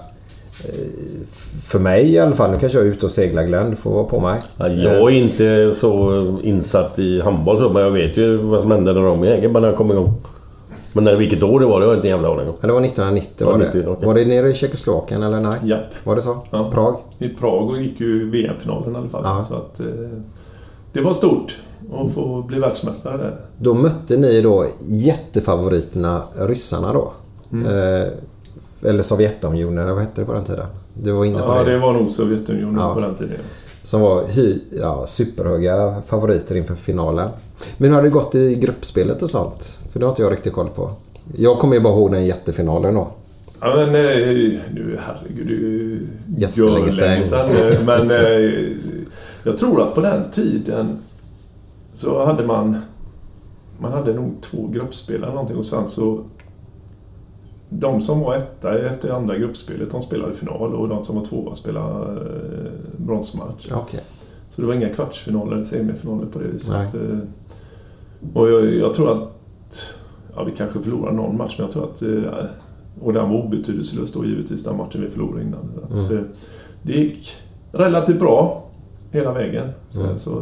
[0.65, 1.25] eh,
[1.63, 3.91] För mig i alla fall, nu kanske jag är ute och seglar Glenn, du får
[3.91, 4.41] vara på mig.
[4.57, 6.11] Ja, jag är inte så
[6.43, 9.91] insatt i handboll så, men jag vet ju vad som hände när de gängen kom
[9.91, 10.13] igång.
[10.93, 12.55] Men när, vilket år det var, det har jag inte en jävla aning om.
[12.61, 13.65] Ja, det var 1990 Ja, var det.
[13.65, 14.07] 90, okej.
[14.07, 15.59] Var det nere i Tjeckoslovakien eller nej?
[15.63, 15.93] Japp.
[16.03, 16.37] Var det så?
[16.51, 16.71] Ja.
[16.73, 16.95] Prag?
[17.19, 19.21] I Prag och gick ju VM-finalen i alla fall.
[19.25, 19.45] Ja.
[19.49, 19.85] Så att, eh,
[20.93, 21.57] det var stort
[21.93, 23.39] att få bli världsmästare där.
[23.57, 27.11] Då mötte ni då jättefavoriterna ryssarna då.
[27.51, 27.65] Mm.
[27.65, 28.07] Eh,
[28.85, 30.65] eller Sovjetunionen, vad hette det på den tiden?
[30.93, 31.71] Du var inne på Ja, det.
[31.71, 32.93] det var nog Sovjetunionen Ja.
[32.93, 33.35] på den tiden.
[33.81, 37.29] Som var hy, ja, superhöga favoriter inför finalen.
[37.77, 39.79] Men hur har det gått i gruppspelet och sånt?
[39.91, 40.89] För det har inte jag riktigt koll på.
[41.37, 43.11] Jag kommer ju bara ihåg den jättefinalen då.
[43.61, 43.93] Ja, men eh,
[44.73, 46.05] nu, herregud, det är ju
[46.37, 47.47] Jättelänge sedan.
[47.85, 48.77] Men eh,
[49.43, 50.99] jag tror att på den tiden
[51.93, 52.77] så hade man...
[53.79, 56.21] Man hade nog två gruppspel eller någonting och sen så...
[57.79, 61.55] De som var etta efter andra gruppspelet, de spelade final och de som var tvåa
[61.55, 63.69] spelade eh, bronsmatch.
[63.73, 63.99] Okej.
[64.49, 66.73] Så det var inga kvartsfinaler eller semifinaler på det viset.
[66.93, 67.01] Nej.
[67.12, 67.17] Eh,
[68.33, 69.29] Och jag, jag tror att...
[70.36, 72.01] Ja, vi kanske förlorade någon match, men jag tror att...
[72.01, 72.45] eh,
[73.01, 75.69] Och den var obetydelselös då givetvis, den matchen vi förlorade innan.
[76.09, 76.23] Mm.
[76.83, 77.33] Det gick
[77.71, 78.63] relativt bra
[79.12, 79.69] hela vägen.
[79.89, 80.19] Så, Mm.
[80.19, 80.41] så,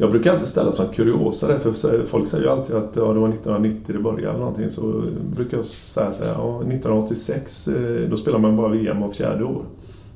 [0.00, 3.20] jag brukar alltid ställa som kuriosa där, för folk säger ju alltid att ja, det
[3.20, 4.70] var 1990 det började eller någonting.
[4.70, 5.04] Så
[5.36, 9.44] brukar jag säga så här, ja, 1986 eh, då spelar man bara VM av fjärde
[9.44, 9.64] år.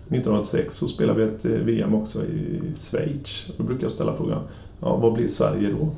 [0.00, 3.50] 1986 så spelade vi ett eh, VM också i Schweiz.
[3.56, 4.42] Då brukar jag ställa frågan,
[4.80, 5.88] ja, vad blir Sverige då?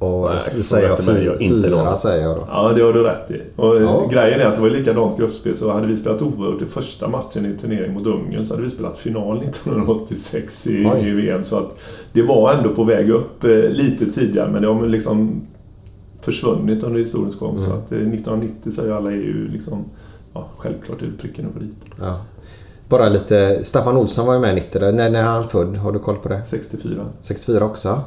[0.00, 2.44] Och Nej, så säger jag har inte fyra, säger jag då.
[2.48, 3.42] Ja, det har du rätt i.
[3.56, 4.08] Och eh, Ja.
[4.12, 7.46] Grejen är att det var likadant gruppspel, så hade vi spelat oavgjort i första matchen
[7.46, 11.44] i turnering mot Ungern så hade vi spelat final 1986 i, i VM.
[11.44, 11.78] Så att
[12.12, 15.42] det var ändå på väg upp eh, lite tidigare, men det har liksom
[16.20, 17.56] försvunnit under historiens gång.
[17.56, 17.62] Mm.
[17.62, 19.84] Så att eh, 1990 säger alla är ju liksom...
[20.34, 21.76] Ja, självklart är det pricken över dit.
[22.00, 22.20] Ja.
[22.88, 23.64] Bara lite...
[23.64, 24.92] Staffan Olsson var ju med 90 där.
[24.92, 25.76] När, när är han född?
[25.76, 26.44] Har du koll på det?
[26.44, 27.06] 64.
[27.20, 28.00] 64 också.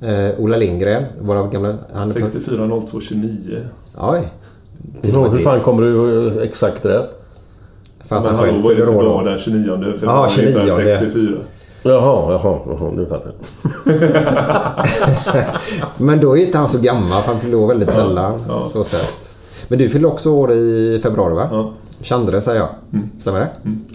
[0.00, 1.74] Eh, Ola Lindgren, våra gamla...
[1.94, 3.60] Han är född- 64 02 29.
[3.98, 4.20] Oj.
[5.02, 7.06] Hur fan kommer du exakt det där?
[8.04, 9.98] För att Men han hallå, själv vad är det för dag den 29 februari?
[10.02, 10.70] Ja, 29.
[11.00, 11.38] 64.
[11.82, 13.32] Jaha, jaha, jaha nu fattar
[13.84, 13.94] jag.
[15.96, 18.44] Men då är inte han så gammal för han fyller år väldigt sällan.
[18.48, 18.64] ja.
[18.64, 19.36] Så sett.
[19.68, 21.48] Men du fyller också år i februari va?
[21.50, 21.72] Ja.
[22.02, 22.68] Chandre säger jag.
[23.18, 23.48] Stämmer det?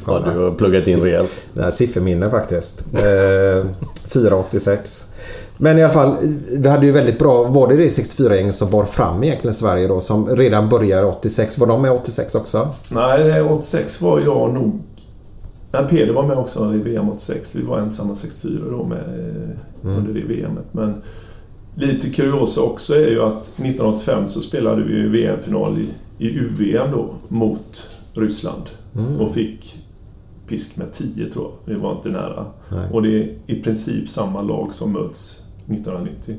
[0.07, 1.31] Ja, du har pluggat in rejält.
[1.53, 2.85] Det här sifferminne faktiskt.
[2.93, 3.65] Eh,
[4.07, 5.05] 486.
[5.63, 6.17] Men i alla fall,
[6.51, 7.43] vi hade ju väldigt bra...
[7.43, 10.01] Var det det 64-gänget som bar fram egentligen Sverige då?
[10.01, 11.57] Som redan började 86.
[11.57, 12.69] Var de med 86 också?
[12.89, 14.81] Nej, 86 var jag nog...
[15.71, 17.55] Nej, Peder var med också i VM 86.
[17.55, 20.65] Vi var ensamma 64 då med eh, under det VMet.
[20.71, 21.01] Men
[21.75, 25.87] lite kuriosa också är ju att 1985 så spelade vi VM-final i,
[26.25, 28.69] i UVM då mot Ryssland.
[29.19, 29.75] Och fick
[30.47, 31.73] pisk med 10 tror jag.
[31.73, 32.45] Vi var inte nära.
[32.71, 32.89] Nej.
[32.91, 36.35] Och det är i princip samma lag som möts 1990.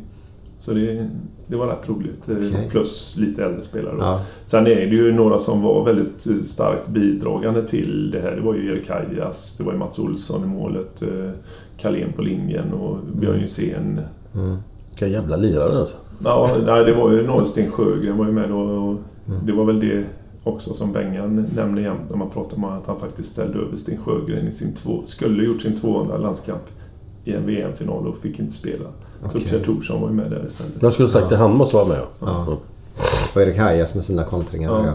[0.58, 1.08] Så det,
[1.46, 2.28] det var rätt roligt.
[2.28, 2.68] Okej.
[2.70, 3.96] Plus lite äldre spelare.
[3.98, 4.20] Ja.
[4.44, 8.37] Sen är det ju några som var väldigt eh, starkt bidragande till det här.
[8.37, 11.30] Det var ju Erik Kajas, det var ju Mats Olsson i målet, eh,
[11.78, 14.00] Carlén på linjen och Björn Jusén.
[14.88, 15.96] Vilka jävla lirare alltså.
[16.24, 18.56] Ja, nej, det var ju några, Sten Sjögren var ju med då.
[18.60, 18.96] Och
[19.46, 20.04] Det var väl det
[20.44, 23.98] också som Bengan nämner jämt när man pratar om att han faktiskt ställde över Sten
[24.04, 25.02] Sjögren i sin två...
[25.06, 26.62] Skulle gjort sin 200 landskamp
[27.24, 28.84] i en VM-final och fick inte spela.
[29.22, 29.40] Så Okej.
[29.48, 30.72] Pierre Thorsson var ju med där istället.
[30.80, 32.00] Jag skulle sagt att han måste vara med.
[32.20, 32.46] Ja.
[33.34, 34.70] Och Erik Hajas med sina kontringar.
[34.70, 34.82] Ja.
[34.87, 34.92] Ja.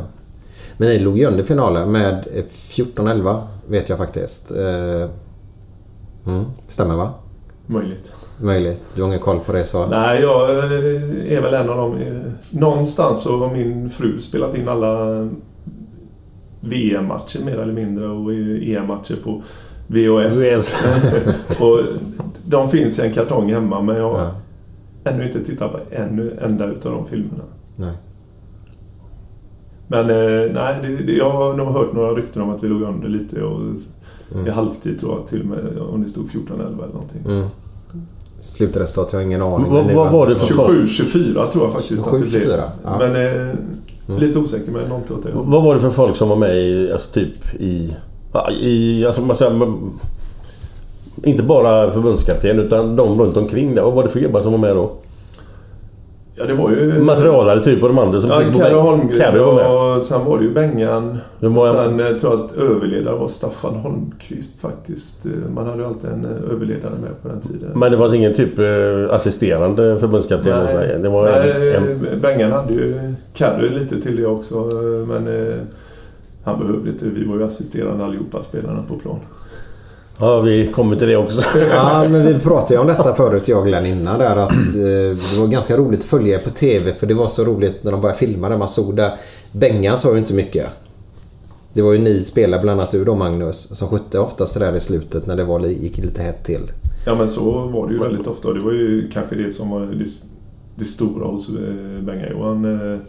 [0.78, 4.52] Men ni låg ju under finalen med eh, 14-11 vet jag faktiskt.
[4.52, 5.10] Eh,
[6.26, 7.10] Mm, stämmer va?
[7.68, 8.14] Möjligt.
[8.42, 8.82] Möjligt.
[8.96, 9.86] Du har ingen koll på det så?
[9.88, 11.98] Nej, jag eh, är väl en av dem.
[11.98, 15.08] eh, Någonstans så har min fru spelat in alla
[16.62, 19.44] VM-matcher mer eller mindre och EM-matcher på
[19.90, 20.38] VHS.
[20.42, 20.76] VHS.
[21.62, 21.80] och
[22.46, 24.32] de finns i en kartong hemma men jag har Ja.
[25.12, 27.44] ännu inte tittat på en enda utav de filmerna.
[27.76, 27.94] Nej.
[29.88, 32.82] Men eh, nej, det, det, jag har nog hört några rykten om att vi låg
[32.82, 33.60] under lite och
[34.34, 34.48] Mm.
[34.48, 37.22] i halvtid tror jag till och med om det stod 14-11 eller någonting.
[37.26, 37.46] Mm.
[38.40, 39.72] Slutresultat, jag har ingen aning.
[39.74, 40.46] Vad- vad var det för-
[40.86, 42.60] 27-24 tror jag faktiskt att det 27-24, blev.
[42.84, 42.98] ja.
[43.00, 43.16] Men
[43.50, 45.30] eh, lite osäker men någonting åt det.
[45.34, 47.96] Vad var det för folk som var med i, alltså typ i...
[48.62, 49.74] i alltså man säger,
[51.24, 53.82] inte bara förbundskapten utan de runt omkring där.
[53.82, 54.92] Vad var det för gubbar som var med då?
[56.36, 57.00] Ja, det var ju...
[57.04, 58.80] Materialare typ och de andra som Ja, sitter på Carro.
[58.80, 59.96] Holmgren Carro var med.
[59.96, 61.18] och sen var det ju Bengan.
[61.40, 65.26] Det var- Sen eh, tror jag att överledare var Staffan Holmqvist faktiskt.
[65.26, 67.70] Eh, Man hade ju alltid en eh, överledare med på den tiden.
[67.76, 68.54] Men det fanns ingen typ
[69.12, 70.68] assisterande förbundskapten?
[70.72, 70.78] så.
[70.78, 74.56] Det var Nej, en, en, Bengan hade ju Carro lite till det också.
[75.08, 75.28] Men
[76.44, 77.06] han behövde inte.
[77.06, 79.20] Vi var ju assisterande allihopa spelarna på plan.
[80.20, 81.42] Ja, vi kommer till det också.
[81.72, 85.16] Ja, men vi pratade ju om detta förut, jag och Glenn, innan där att eh,
[85.36, 87.92] det var ganska roligt att följa er på TV för det var så roligt när
[87.92, 89.12] de började filma där man såg där.
[89.52, 90.68] Bengan sa ju inte mycket.
[91.74, 94.76] Det var ju ni spelare, bland annat du då Magnus, som skötte oftast det där
[94.76, 96.72] i slutet när det var, gick lite hett till.
[97.06, 98.54] Ja men så var det ju väldigt ofta.
[98.54, 100.06] Det var ju kanske det som var det,
[100.76, 103.00] det stora hos eh, Benga-Johan.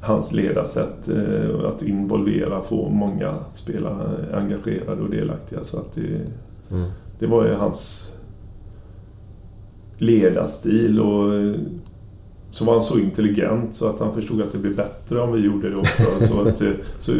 [0.00, 5.64] Hans ledarsätt eh, att involvera, få många spelare engagerade och delaktiga.
[5.64, 6.20] Så att det,
[6.70, 6.90] Mm.
[7.18, 8.12] det var ju hans
[9.98, 11.54] ledarstil och
[12.50, 15.40] så var han så intelligent så att han förstod att det blir bättre om vi
[15.40, 16.02] gjorde det också.
[16.20, 17.12] så, att, eh, så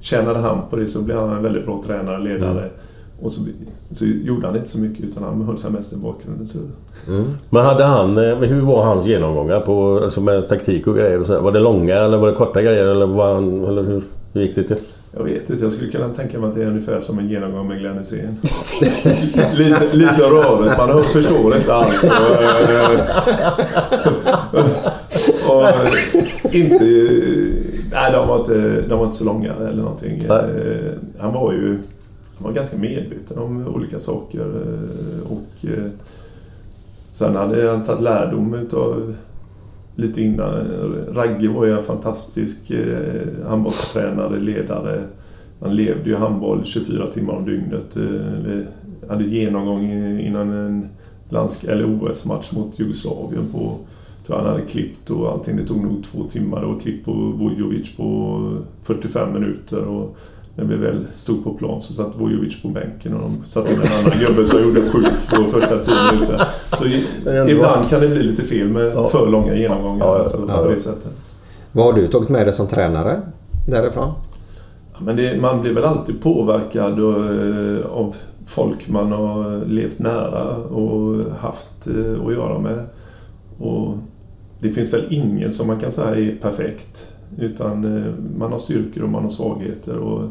[0.00, 2.70] tjänade han på det så blev han en väldigt bra tränare, ledare.
[3.22, 3.40] Och så,
[3.90, 6.46] så gjorde han inte så mycket utan han höll sig mest i bakgrunden.
[6.46, 6.58] Så.
[7.08, 7.24] Mm.
[7.50, 8.18] Men hade han...
[8.18, 11.20] eh, Hur var hans genomgångar på, alltså med taktik och grejer?
[11.20, 11.40] Och så?
[11.40, 12.86] Var det långa eller var det korta grejer?
[12.86, 14.02] Eller, var han, eller hur
[14.34, 14.76] hur gick det till?
[15.16, 17.68] Jag vet inte, jag skulle kunna tänka mig att det är ungefär som en genomgång
[17.68, 18.36] med Glenn Hysén.
[19.58, 22.04] lite, lite rörigt, man hör- förstår inte allt.
[25.48, 25.68] Och, och,
[26.54, 26.84] inte...
[27.92, 30.24] Nej, de var, inte, de var inte så långa eller någonting.
[30.28, 30.38] Nej.
[30.38, 31.78] Eh, Han var ju
[32.36, 34.40] han var ganska medveten om olika saker.
[34.40, 35.90] Eh, och eh,
[37.10, 39.14] sen hade han tagit lärdom utav
[39.96, 40.66] lite innan.
[41.08, 45.04] Ragge var ju en fantastisk eh, handbollstränare, ledare.
[45.60, 47.96] Han levde ju handboll 24 timmar om dygnet.
[48.46, 48.64] Vi
[49.08, 49.82] hade genomgång
[50.20, 50.88] innan en
[51.28, 53.76] landsk- eller OS-match mot Jugoslavien på...
[54.26, 55.56] tror han hade klippt och allting.
[55.56, 56.60] Det tog nog två timmar.
[56.60, 58.40] Det var klipp på Vujovic på
[58.82, 59.84] 45 minuter.
[59.84, 60.16] Och
[60.56, 63.76] när vi väl stod på plan så satt Vujovic på bänken och de satte en
[63.78, 65.02] annan gubbe som gjorde sju
[65.36, 66.42] på första tio minuter.
[66.78, 66.84] Så
[67.50, 69.08] ibland kan det bli lite fel med Ja.
[69.08, 70.06] för långa genomgångar.
[70.06, 70.56] Ja, ja, så ja.
[70.62, 71.12] på det sättet.
[71.72, 73.20] Vad har du tagit med dig som tränare
[73.68, 74.12] därifrån?
[74.98, 78.14] Men det, man blir väl alltid påverkad och, eh, av
[78.46, 82.86] folk man har levt nära och haft eh, att göra med.
[83.58, 83.94] Och
[84.60, 87.12] det finns väl ingen som man kan säga är perfekt.
[87.38, 89.96] Utan eh, man har styrkor och man har svagheter.
[89.98, 90.28] Och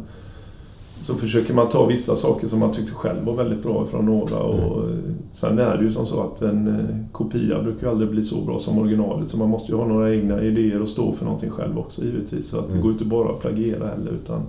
[1.00, 4.38] så försöker man ta vissa saker som man tyckte själv var väldigt bra från några.
[4.40, 4.96] Och eh,
[5.32, 8.42] sen är det ju som så att en eh, kopia brukar ju aldrig bli så
[8.46, 9.28] bra som originalet.
[9.30, 12.48] Så man måste ju ha några egna idéer och stå för någonting själv också givetvis.
[12.50, 14.12] Så att det går inte bara att plagiera heller.
[14.12, 14.42] Utan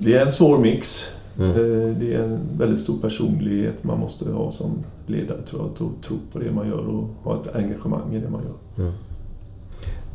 [0.00, 1.14] det är en svår mix.
[1.38, 1.50] Mm.
[1.50, 4.70] Eh, Det är en väldigt stor personlighet man måste ha som
[5.06, 5.70] ledare tror jag.
[5.70, 8.84] Att tro- på det man gör och ha ett engagemang i det man gör.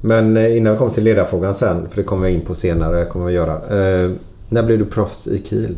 [0.05, 3.05] Men eh, innan vi kommer till ledarfrågan sen, för det kommer vi in på senare,
[3.05, 3.53] kommer vi göra.
[3.53, 4.11] Eh,
[4.49, 5.77] när blev du proffs i Kiel?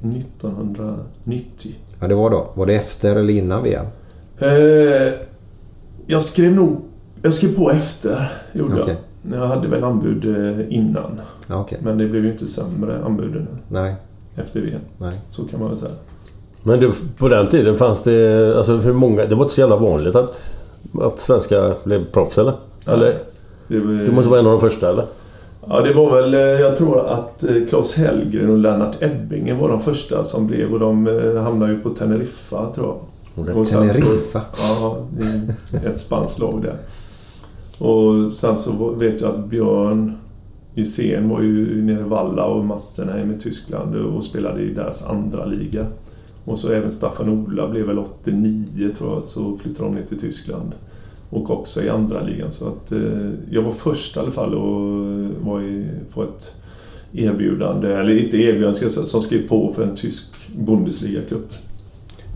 [0.00, 1.70] 1990.
[2.00, 2.46] Ja, det var då.
[2.54, 3.86] Var det efter eller innan VM?
[4.38, 5.12] Eh,
[6.06, 6.80] jag skrev nog...
[7.22, 8.96] Jag skrev på efter, gjorde Okej.
[9.30, 9.40] jag.
[9.40, 11.20] Jag hade väl anbud eh, innan.
[11.50, 11.78] Okej.
[11.82, 13.94] Men det blev ju inte sämre anbuden Nej,
[14.36, 14.80] efter VM.
[14.98, 15.12] nej.
[15.30, 15.92] Så kan man väl säga.
[16.62, 18.54] Men det, på den tiden fanns det...
[18.56, 19.24] Alltså hur många...
[19.26, 20.50] Det var inte så jävla vanligt att,
[21.00, 22.54] att svenskar blev proffs eller?
[22.86, 23.18] Eller?
[23.68, 25.04] Du måste vara en av de första eller?
[25.68, 26.34] Ja, det var väl...
[26.34, 30.72] eh, Jag tror att eh, Claes Hellgren och Lennart Ebbingen var de första som blev
[30.72, 32.96] och de eh, hamnade ju på Teneriffa, tror jag.
[33.66, 34.40] Teneriffa?
[34.80, 34.98] Ja,
[35.86, 36.76] ett spanskt lag där.
[37.86, 40.12] Och sen så vet jag att Björn
[40.74, 45.44] Hysén var ju nere i Valla och Massenheim i Tyskland och spelade i deras andra
[45.44, 45.86] liga.
[46.44, 50.20] Och så även Staffan Ola blev väl 89 tror jag, så flyttade de ner till
[50.20, 50.72] Tyskland.
[51.36, 52.50] Och också i andra ligan.
[52.50, 54.80] Så att eh, jag var först i alla fall och
[55.46, 56.54] var i, få ett
[57.12, 60.24] erbjudande, eller inte erbjudande, som skrev på för en tysk
[60.58, 61.42] Bundesliga-klubb.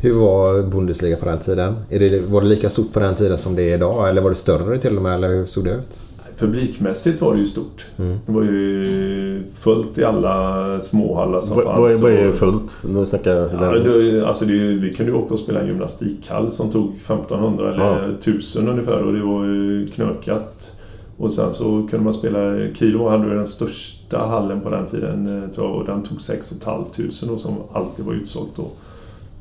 [0.01, 1.75] Hur var Bundesliga på den tiden?
[1.91, 4.09] Är det, var det lika stort på den tiden som det är idag?
[4.09, 5.15] Eller var det större till och med?
[5.15, 6.01] Eller hur såg det ut?
[6.41, 7.87] Publikmässigt var det ju stort.
[8.27, 11.79] Det var ju fullt i alla småhallar som fanns.
[11.79, 12.83] vad är, vad är och- fullt?
[12.89, 16.71] Nu snackar Ja, det, alltså det, vi kunde ju åka och spela en gymnastikhall som
[16.71, 17.99] tog 1500 eller Ja.
[18.19, 20.77] 1000 ungefär och det var ju knökat.
[21.19, 22.39] Och sen så kunde man spela...
[22.75, 26.21] Kilo hade ju den största hallen på den tiden eh, tror jag och den tog
[26.21, 28.65] 6 500 och som alltid var utsålt då.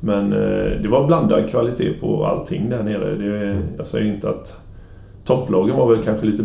[0.00, 3.14] Men eh, det var blandad kvalitet på allting där nere.
[3.14, 4.56] Det, jag säger inte att
[5.24, 6.44] topplagen var väl kanske lite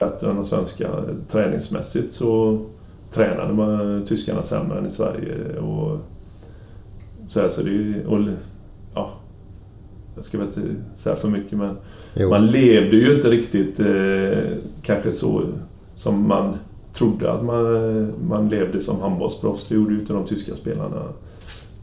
[0.00, 0.88] än de svenska.
[1.28, 2.60] Träningsmässigt så
[3.10, 5.58] tränade man tyskarna sämre än i Sverige.
[5.58, 5.98] Och
[7.26, 8.28] så, här, så det, och,
[8.94, 9.10] ja,
[10.14, 10.60] jag ska väl inte
[10.94, 11.76] säga för mycket men
[12.16, 12.30] Jo.
[12.30, 14.38] man levde ju inte riktigt eh,
[14.82, 15.42] kanske så
[15.94, 16.54] som man
[16.92, 19.68] trodde att man, man levde som handbollsproffs.
[19.68, 21.02] Det gjorde ju inte de tyska spelarna.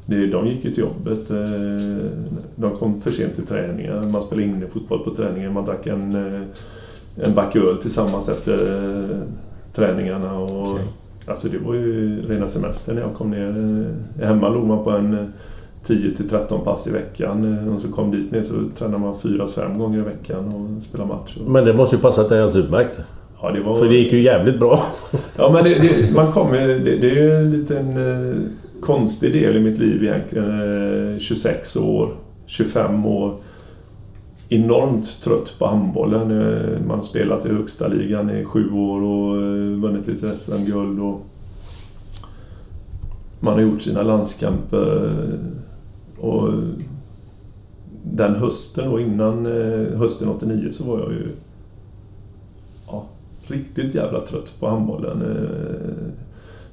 [0.07, 1.29] De gick ju till jobbet.
[1.29, 2.07] eh,
[2.55, 4.01] De kom för sent till träningar.
[4.01, 5.53] Man spelade innefotboll på träningen.
[5.53, 6.41] Man drack en eh,
[7.23, 9.17] en back öl tillsammans efter eh,
[9.75, 10.33] träningarna.
[10.33, 10.79] Och,
[11.27, 13.49] Alltså det var ju rena semestern när jag kom ner.
[14.19, 15.25] Eh, Hemma låg man på en eh,
[15.87, 17.67] 10-13 pass i veckan.
[17.67, 20.45] Eh, Och så kom dit ner så tränade man 4-5 gånger i veckan
[20.77, 21.37] och spelade match.
[21.47, 22.99] Men det måste ju passat dig alldeles utmärkt.
[23.41, 24.83] ja, det var, För det gick ju jävligt bra.
[25.37, 28.35] Ja, men det, det, man kommer, det, det är ju en liten eh,
[28.81, 30.49] konstig del i mitt liv egentligen.
[31.13, 32.11] Eh, 26 år,
[32.45, 33.35] 25 år.
[34.49, 36.27] Enormt trött på handbollen.
[36.87, 40.99] Man har spelat i högsta ligan i sju år och eh, vunnit lite SM-guld.
[40.99, 41.25] Och
[43.39, 45.05] man har gjort sina landskamper.
[45.05, 46.53] Eh, och
[48.03, 51.27] den hösten då innan eh, hösten 89 så var jag ju
[52.87, 53.05] ja,
[53.47, 55.23] riktigt jävla trött på handbollen.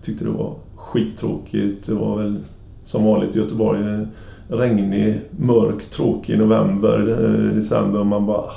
[0.03, 1.87] Tyckte det var skittråkigt.
[1.87, 2.37] Det var väl
[2.83, 4.07] som vanligt i Göteborg
[4.53, 8.51] regnig, mörk, tråkig november, eh, december och man bara ah,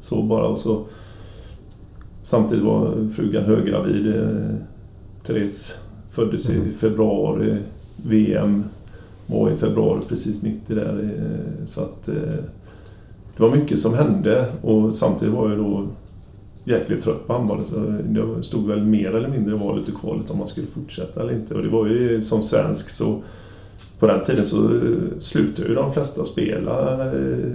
[0.00, 0.84] så bara och så
[2.22, 4.16] Samtidigt var frugan höggravid.
[4.16, 4.54] eh,
[5.26, 5.74] Therese
[6.10, 7.58] föddes i februari.
[8.06, 8.64] VM
[9.26, 11.02] var i februari precis 90 där.
[11.02, 12.02] eh, Så att
[13.36, 15.86] det var mycket som hände och samtidigt var jag då
[16.64, 20.30] jäkligt trött på handbollen så det stod väl mer eller mindre i valet och kvalet
[20.30, 21.54] om man skulle fortsätta eller inte.
[21.54, 23.22] Och det var ju som svensk så
[24.02, 27.50] på den tiden så eh, slutade ju de flesta spela eh,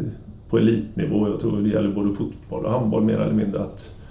[0.49, 1.27] på elitnivå.
[1.27, 4.01] Jag tror det gäller både fotboll och handboll mer eller mindre att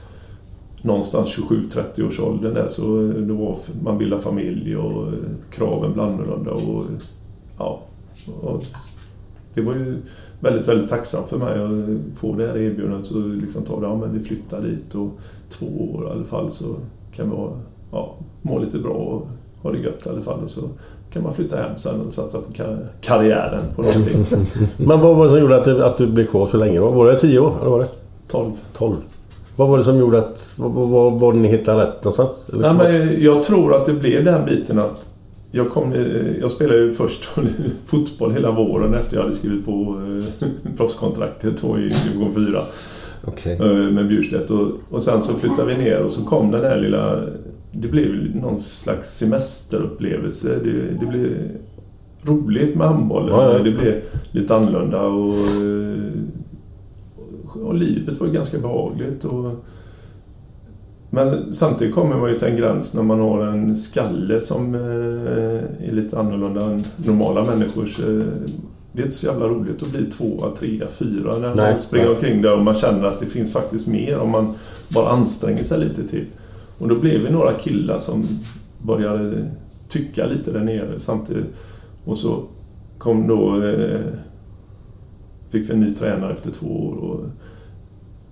[0.82, 5.12] någonstans 27-30 års åldern där så eh, då var man bildar familj och eh,
[5.50, 6.84] kraven blir annorlunda och
[7.58, 7.82] ja.
[8.40, 8.64] Och
[9.54, 9.96] det var ju
[10.40, 13.06] väldigt, väldigt tacksamt för mig att få det här erbjudandet.
[13.06, 15.10] Så liksom ta det, ja men vi flyttar dit och
[15.48, 16.76] två år i alla fall så
[17.12, 17.56] kan vi ha,
[17.92, 19.28] ja, må lite bra och
[19.62, 20.42] ha det gött i alla fall.
[20.42, 20.60] Och så
[21.16, 24.26] kan man flytta hem sen och satsa på kar- karriären på någonting.
[24.76, 26.88] Men vad var det som gjorde att du, att du blev kvar så länge då?
[26.88, 27.54] Var det 10 år?
[27.60, 27.88] Eller var det
[28.28, 28.52] 12.
[28.76, 28.96] 12?
[29.56, 30.52] Vad var det som gjorde att...
[30.56, 32.30] Vad var, var, var ni hittade rätt någonstans?
[32.52, 35.08] Nej, men jag tror att det blev den biten att
[35.50, 35.92] jag, kom,
[36.40, 37.28] jag spelade ju först
[37.84, 40.02] fotboll hela våren efter jag hade skrivit på
[40.40, 42.60] eh, proffskontraktet då i division 4
[43.24, 43.52] Okej.
[43.60, 44.50] eh, med Bjurstedt.
[44.50, 47.20] Och, och sen så flyttade vi ner och så kom den här lilla,
[47.80, 50.58] det blev någon slags semesterupplevelse.
[50.64, 51.30] Det, det blev
[52.22, 53.28] roligt med handbollen.
[53.30, 53.58] Ja, ja.
[53.58, 54.02] Det blev
[54.32, 55.34] lite annorlunda och,
[57.66, 59.24] och livet var ganska behagligt.
[59.24, 59.52] Och,
[61.10, 65.88] men samtidigt kommer man ju till en gräns när man har en skalle som eh,
[65.88, 68.00] är lite annorlunda än normala människors.
[68.00, 68.24] eh,
[68.92, 72.06] Det är inte så jävla roligt att bli tvåa, trea, fyra när Nej, man springer
[72.06, 72.14] nej.
[72.14, 74.54] omkring där och man känner att det finns faktiskt mer om man
[74.88, 76.24] bara anstränger sig lite till.
[76.78, 78.26] Och då blev vi några killar som
[78.82, 79.50] började
[79.88, 81.46] tycka lite där nere samtidigt.
[82.04, 82.42] Och så
[82.98, 83.64] kom då...
[83.64, 84.00] Eh,
[85.50, 87.24] fick vi en ny tränare efter två år och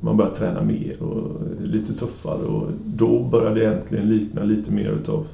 [0.01, 4.93] man började träna mer och lite tuffare och då började det egentligen likna lite mer
[4.93, 5.27] utav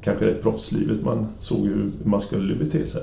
[0.00, 1.04] kanske det proffslivet.
[1.04, 3.02] Man såg hur man skulle bete sig.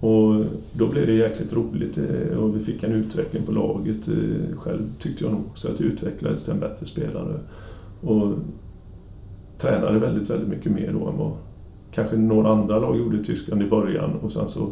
[0.00, 4.08] Och då blev det jäkligt roligt eh, och vi fick en utveckling på laget.
[4.08, 7.38] Eh, själv tyckte jag nog också att jag utvecklades till en bättre spelare.
[8.02, 8.32] Och
[9.58, 11.32] tränade väldigt, väldigt mycket mer då än vad
[11.94, 14.10] kanske några andra lag gjorde i Tyskland i början.
[14.22, 14.68] Och sen så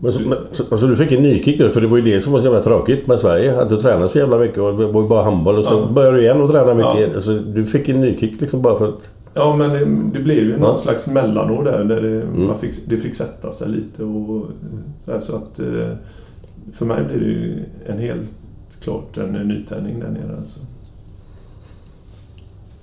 [0.00, 2.20] Men, så- men, så, alltså du fick en nykick då, för det var ju det
[2.20, 3.60] som var så jävla tråkigt med Sverige.
[3.60, 5.92] Att du tränade så jävla mycket och det var ju bara handboll och så Ja.
[5.94, 7.08] började du igen och träna mycket.
[7.08, 7.14] Ja.
[7.14, 9.10] Alltså, du fick en nykick liksom bara för att...
[9.34, 10.74] Ja, men det, det blev ju någon Ja.
[10.76, 12.46] slags mellanår där, där det, Mm.
[12.46, 14.04] man fick, det fick sätta sig lite.
[14.04, 14.46] Och,
[15.04, 15.88] så, här, så att eh,
[16.72, 18.32] för mig blir det ju en helt
[18.82, 20.36] klart en nytändning där nere.
[20.38, 20.60] Alltså.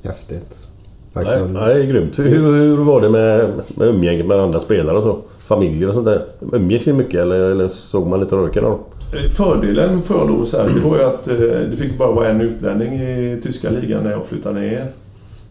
[0.04, 0.68] Häftigt.
[1.14, 1.46] Nej, Faktiskt.
[1.50, 2.20] nej, är grymt.
[2.20, 5.20] Hur, hur var det med, med umgänget med andra spelare och så?
[5.40, 6.26] Familjer och sånt där?
[6.52, 8.80] Umgicks ni mycket eller, eller såg man lite röken av?
[9.14, 11.36] Eh, Fördelen för då så här, det var ju att eh,
[11.72, 14.88] det fick bara vara en utlänning i tyska ligan när jag flyttade ner.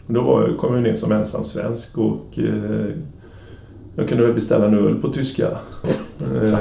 [0.07, 2.85] Då var, kom jag ner som ensam svensk och eh,
[3.97, 5.49] jag kunde väl beställa en öl på tyska.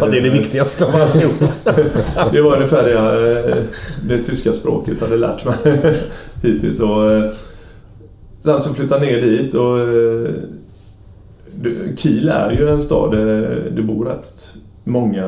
[0.01, 1.33] Ja, det är det viktigaste av alltihop.
[2.31, 3.55] Det var ungefär det, jag,
[4.07, 5.55] det tyska språket hade lärt mig
[6.43, 6.79] hittills.
[6.79, 7.31] Och,
[8.39, 10.33] sen så flyttade jag ner dit och eh,
[11.95, 15.25] Kiel är ju en stad där det bor rätt många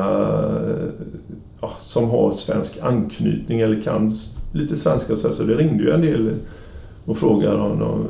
[1.60, 4.08] ja, som har svensk anknytning eller kan
[4.52, 5.16] lite svenska.
[5.16, 6.30] Så, så det ringde ju en del
[7.04, 8.06] och frågade om de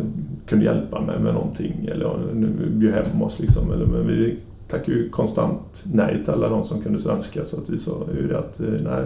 [0.47, 3.39] kunde hjälpa mig med någonting eller bjuda bjöd hem oss.
[3.41, 3.67] Liksom.
[3.67, 4.37] Men vi
[4.69, 8.29] tackade ju konstant nej till alla de som kunde svenska så att vi sa ju
[8.29, 9.05] det att eh, nej,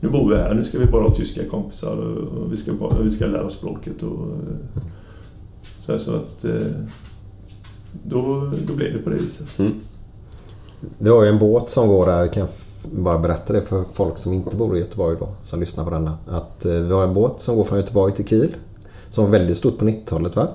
[0.00, 3.02] nu bor vi här, nu ska vi bara ha tyska kompisar och vi ska, bara,
[3.02, 4.02] vi ska lära oss språket.
[4.02, 4.82] Och, eh,
[5.86, 6.52] så, så att eh,
[8.02, 9.46] då, då blev det på det viset.
[10.98, 12.20] Vi har ju en båt som går där.
[12.20, 12.46] Jag kan
[12.92, 16.18] bara berätta det för folk som inte bor i Göteborg då, som lyssnar på denna.
[16.28, 18.56] Att eh, vi har en båt som går från Göteborg till Kiel.
[19.08, 20.48] Som var väldigt stort på 90-talet va?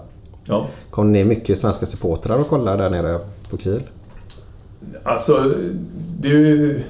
[0.46, 0.68] Ja.
[0.90, 3.20] Kom ner mycket svenska supportrar och kollade där nere
[3.50, 3.82] på Kiel?
[5.04, 5.54] Alltså,
[6.20, 6.82] det är ju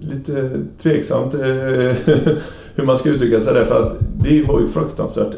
[0.00, 1.40] lite tveksamt eh,
[2.74, 3.64] hur man ska uttrycka sig där.
[3.64, 5.34] För att det var ju fruktansvärt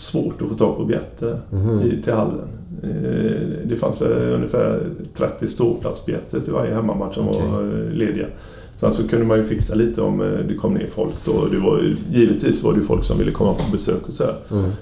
[0.00, 1.40] svårt att få tag på biljetter
[1.84, 2.48] i, till hallen.
[2.82, 4.80] Eh, Det fanns väl ungefär
[5.14, 8.26] 30 ståplatsbiljetter till varje hemmamatch som var eh, lediga.
[8.74, 11.46] Sen så kunde man ju fixa lite om eh, det kom ner folk då.
[11.52, 14.34] Det var, givetvis var det ju folk som ville komma på besök och så här.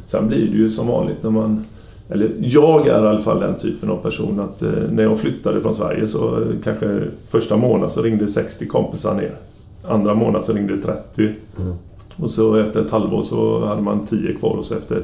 [0.04, 1.64] Sen blir det ju som vanligt när man
[2.08, 4.62] eller jag är i alla fall den typen av person att
[4.92, 9.30] när jag flyttade från Sverige så kanske första månaden så ringde 60 kompisar ner.
[9.88, 11.30] Andra månaden så ringde 30.
[12.16, 15.02] Och så efter ett halvår så hade man 10 kvar och så efter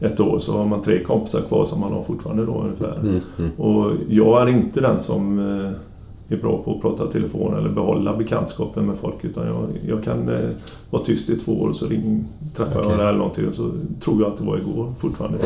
[0.00, 3.20] ett år så har man tre kompisar kvar som man har fortfarande då ungefär.
[3.56, 5.70] Och jag är inte den som eh,
[6.28, 10.28] är bra på att prata telefon eller behålla bekantskapen med folk utan jag, jag kan
[10.28, 10.38] eh,
[10.90, 12.24] vara tyst i två år och så ring,
[12.56, 13.70] träffar jag det eller någonting och så
[14.00, 15.38] tror jag att det var igår fortfarande.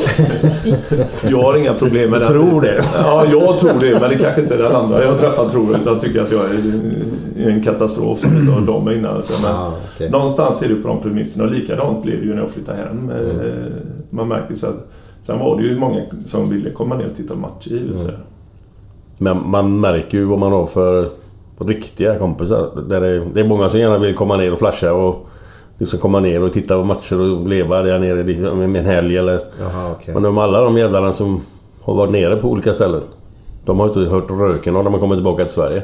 [1.29, 2.25] Jag har inga problem med det.
[2.27, 2.85] Tror det?
[3.03, 5.75] Ja, jag tror det men det kanske inte är den andra jag har träffat tror
[5.75, 9.23] utan tycker att jag är en katastrof som inte har dem innan.
[9.23, 10.09] Så, men Ah, okej.
[10.09, 13.09] Någonstans är det på de premisserna och likadant blev det ju när jag flyttade hem.
[13.09, 13.71] Eh,
[14.09, 17.33] Man märker så att Sen var det ju många som ville komma ner och titta
[17.33, 18.13] på matcher givet sig.
[19.23, 21.09] Men man märker ju vad man har för
[21.59, 22.69] riktiga kompisar.
[22.89, 25.27] Där det, det är många som gärna vill komma ner och flasha och
[25.77, 29.39] liksom komma ner och titta på matcher och leva där nere med en helg eller...
[29.59, 30.13] Jaha, okej.
[30.13, 31.41] Men de alla de jävlarna som
[31.81, 33.01] har varit nere på olika ställen.
[33.65, 35.81] De har inte hört röken av när man kommer tillbaka till Sverige.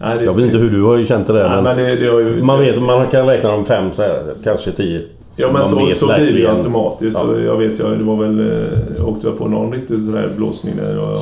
[0.00, 1.76] Nej, det- Jag vet inte hur du har ju känt det där Nej, men...
[1.76, 4.72] men det, det har ju, Man vet man kan räkna dem fem så här, kanske
[4.72, 5.02] tio.
[5.36, 7.18] Ja men så, så blir det ju automatiskt.
[7.22, 7.30] Ja.
[7.34, 8.40] Och jag vet, jag, det var väl...
[8.40, 11.16] eh, Jag åkte jag på någon riktig sån där blåsning där jag,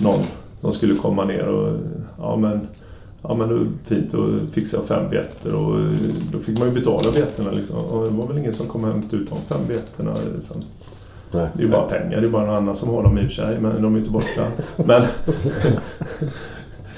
[0.00, 0.20] någon
[0.58, 1.78] som skulle komma ner och...
[2.18, 2.66] Ja men...
[3.22, 5.80] Ja men det var fint och fixade jag fem biljetter och
[6.32, 7.76] då fick man ju betala biljetterna liksom.
[7.76, 10.62] Och det var väl ingen som kom och hämtade ut de fem biljetterna sen.
[11.32, 11.48] Nej.
[11.52, 13.30] Det är ju bara pengar, det är bara någon annan som har dem i och
[13.30, 14.42] för sig, men de är inte borta.
[14.76, 15.02] Men...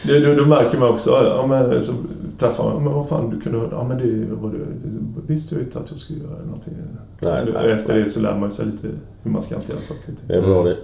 [0.06, 1.92] det, då, då märker man också, ja, men, så
[2.38, 2.84] träffade honom.
[2.84, 3.68] Men vad fan, du kunde?
[3.70, 4.66] Ja, men det, var det
[5.26, 6.74] visste jag inte att jag skulle göra någonting.
[7.20, 8.88] Nej, nej, Efter det så lär man sig lite
[9.22, 10.14] hur man ska hantera saker.
[10.26, 10.76] Det är bra det.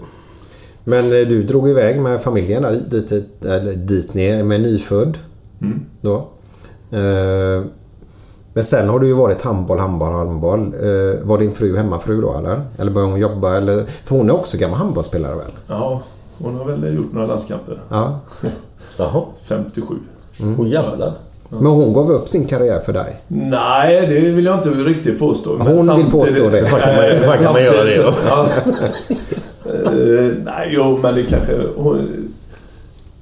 [0.89, 3.13] Men eh, du drog iväg med familjen där, dit,
[3.45, 5.19] eller dit ner med nyfödd.
[5.63, 5.81] Mm.
[6.01, 6.15] Då.
[6.93, 7.63] Eh,
[8.53, 10.61] Men sen har du ju varit handboll, handboll, handboll.
[10.61, 12.61] Eh, Var din fru hemmafru då eller?
[12.79, 13.57] Eller började hon jobba?
[13.57, 15.51] Eller, för hon är också gammal handbollsspelare väl?
[15.67, 16.03] Ja,
[16.39, 17.81] hon har väl gjort några landskamper.
[17.89, 18.21] Ja.
[18.99, 19.23] Jaha.
[19.43, 19.95] 57.
[20.59, 21.13] Åh jävlar.
[21.51, 23.17] Men hon gav upp sin karriär för dig?
[23.29, 25.55] Nej, det vill jag inte riktigt påstå.
[25.59, 26.67] men Hon vill påstå det.
[26.67, 28.15] Kan man- fan kan man göra det då?
[28.29, 28.47] Ja.
[29.93, 31.53] Eh, nej, jo, men det kanske...
[31.77, 32.09] Hon,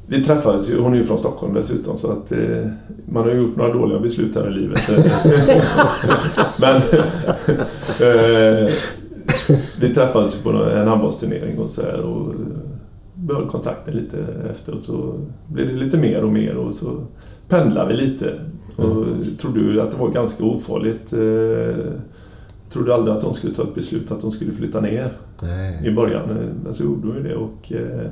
[0.09, 2.67] vi träffades ju, hon är ju från Stockholm dessutom så att eh,
[3.07, 4.79] man har ju gjort några dåliga beslut här i livet.
[6.61, 8.71] men eh,
[9.81, 12.35] vi träffades ju på en handbollsturnering och så här och
[13.14, 14.19] behöll kontakten lite
[14.51, 15.14] efteråt så
[15.47, 16.97] blev det lite mer och mer och så
[17.49, 18.35] pendlade vi lite.
[18.77, 19.05] Och
[19.39, 21.12] trodde ju att det var ganska ofarligt.
[21.12, 21.93] Eh,
[22.73, 25.12] trodde aldrig att hon skulle ta ett beslut att hon skulle flytta ner
[25.43, 25.81] Nej.
[25.85, 26.29] i början.
[26.64, 28.07] Men så gjorde hon ju det och eh,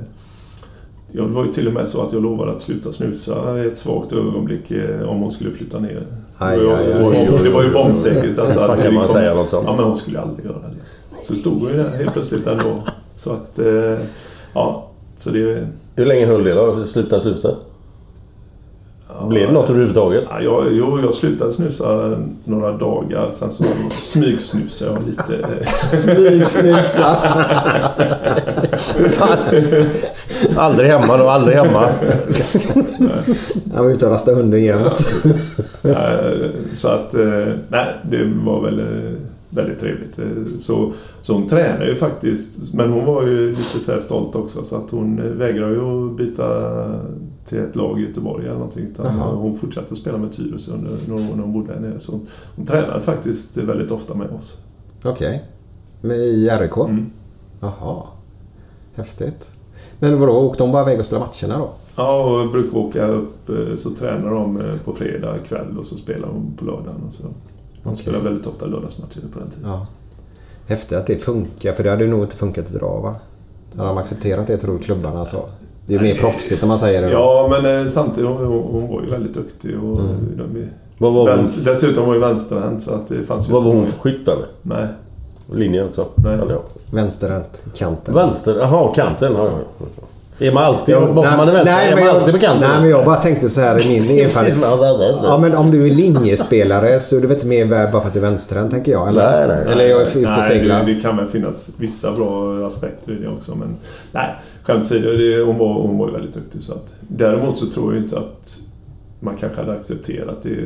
[1.11, 3.67] ja, det var ju till och med så att jag lovade att sluta snusa i
[3.67, 6.07] ett svagt ögonblick eh, om hon skulle flytta ner.
[6.37, 7.29] Aj, Och jag- aj, aj.
[7.29, 8.37] och Det var ju bombsäkert.
[8.39, 9.63] Alltså, att kan man kom- säga något sånt?
[9.67, 10.75] Ja, men hon skulle aldrig göra det.
[11.23, 12.81] Så stod hon ju där helt plötsligt ändå.
[13.15, 13.97] Så att, eh,
[14.53, 14.87] ja.
[15.17, 15.67] Så det...
[15.95, 16.85] Hur länge höll det då?
[16.85, 17.55] Sluta snusa?
[19.29, 20.23] Blev det något överhuvudtaget?
[20.29, 23.29] Ja, jag, jo, jag slutade snusa några dagar.
[23.29, 25.65] Sen så smygsnusade jag lite.
[25.87, 27.17] Smygsnusa.
[30.55, 31.89] aldrig hemma då, aldrig hemma.
[33.73, 35.23] Han var ute och rastade hunden jämt.
[35.83, 39.11] Eh, Så att, eh, nej, det var väl eh,
[39.49, 40.19] väldigt trevligt.
[40.57, 44.63] Så, så hon tränar ju faktiskt, men hon var ju lite så här stolt också
[44.63, 46.45] så att hon vägrar ju att byta
[47.45, 48.85] till ett lag i Göteborg eller någonting.
[48.85, 51.99] Utan hon fortsatte spela med Tyresö under några år när hon bodde där nere.
[51.99, 54.57] Så hon, hon tränade faktiskt väldigt ofta med oss.
[55.05, 55.43] Okej.
[56.01, 56.77] Men i RIK?
[56.77, 57.11] Mm.
[57.59, 58.03] Jaha.
[58.95, 59.51] Häftigt.
[59.99, 61.69] Men vadå, åkte de bara iväg och spelade matcherna då?
[61.95, 65.97] Ja, och brukar åka upp eh, så tränar de eh, på fredag kväll och så
[65.97, 67.03] spelar de på lördagen.
[67.07, 67.23] Och så.
[67.23, 67.31] De
[67.83, 67.95] Okej.
[67.95, 69.69] spelar väldigt ofta lördagsmatcher på den tiden.
[69.69, 69.87] Ja.
[70.67, 73.15] Häftigt att det funkar, för det hade nog inte funkat idag va?
[73.75, 75.45] Hade de accepterat det tror du klubbarna så?
[75.87, 77.13] Det är ju mer proffsigt när man säger det då.
[77.13, 80.37] Ja, men eh, samtidigt hon, hon, var ju väldigt duktig och Mm.
[80.37, 80.65] de,
[80.97, 83.73] Vad var hon, vänster, dessutom var ju vänsterhänt så att det fanns ju vad var
[83.73, 84.47] hon för skytt eller?
[84.61, 84.87] Nej.
[85.53, 86.07] Linjen också?
[86.15, 86.39] Nej.
[86.91, 88.13] Vänsterhänt, kanten.
[88.13, 88.57] Vänster?
[88.59, 89.33] Jaha, kanten.
[89.33, 89.85] Ja, ja.
[90.39, 90.95] Är man alltid...
[90.95, 92.69] Ja, bara nej, man är vänster, nej, är men man jag- alltid på kanten?
[92.71, 95.19] Nej, men jag bara tänkte så här i min erfarenhet.
[95.23, 98.07] Ja, men om du är linjespelare så är du väl inte mer värd bara för
[98.07, 99.07] att du är vänsterhänt, tänker jag?
[99.09, 99.73] Eller, Nej, nej.
[99.73, 100.85] eller jag är ute och Nej, seglar.
[100.85, 103.55] det, det kan väl finnas vissa bra aspekter i det också.
[103.55, 103.75] Men
[104.11, 106.61] nej, skämt åsido, hon var, hon var ju väldigt duktig.
[106.61, 108.57] Så att, däremot så tror jag inte att
[109.19, 110.59] man kanske hade accepterat det.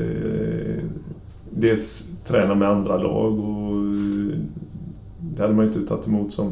[1.51, 3.75] Dels träna med andra lag och
[5.35, 6.51] det hade man ju inte tagit emot som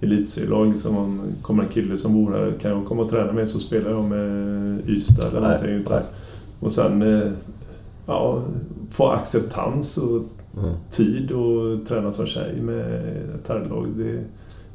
[0.00, 0.66] elitserielag.
[0.72, 3.58] Liksom om kommer en kille som bor här, kan jag komma och träna med så
[3.58, 5.70] spelar jag med Ystad eller Nej, någonting.
[5.76, 6.00] Utan,
[6.60, 7.28] och sen eh,
[8.06, 8.42] ja,
[8.90, 10.22] få acceptans och
[10.62, 10.70] Mm.
[10.90, 12.86] tid och träna som tjej med
[13.34, 13.86] ett herrlag.
[13.96, 14.20] Det,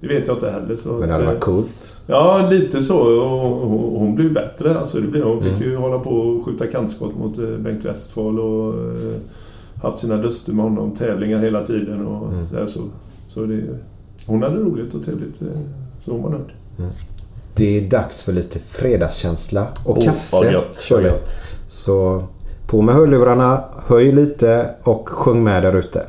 [0.01, 0.76] det vet jag inte heller.
[0.76, 2.01] Så Men det hade eh, varit coolt.
[2.07, 2.99] Ja, lite så.
[2.99, 4.78] Och hon, hon blev bättre.
[4.80, 5.63] Alltså, det blev, hon fick Mm.
[5.63, 8.74] ju hålla på och skjuta kantskott mot eh, Bengt Westphal och
[9.82, 10.91] haft sina duster med honom.
[10.95, 12.67] Tävlingar hela tiden och Mm.
[12.67, 12.80] så,
[13.28, 13.63] så det,
[14.26, 15.41] Hon hade roligt och trevligt.
[15.41, 15.47] eh,
[15.99, 16.91] Så hon var nöjd.
[17.55, 20.36] Det är dags för lite fredagskänsla och Oh, kaffe.
[20.36, 21.11] vad gött, kör vi.
[21.67, 22.24] Så
[22.67, 26.05] på med hörlurarna, höj lite och sjung med där ute.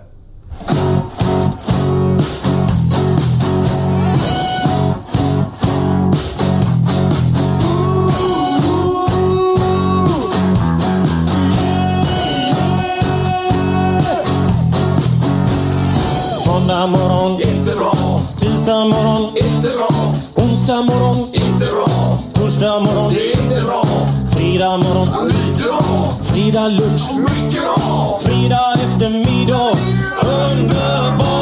[20.73, 22.18] Onsdag morgon, inte bra.
[22.35, 23.85] Torsdag morgon, det är inte bra.
[24.31, 25.83] Fredag morgon, lite bra.
[26.23, 28.18] Fredag lunch, mycket bra.
[28.23, 29.70] Fredag eftermiddag,
[30.51, 31.41] underbart.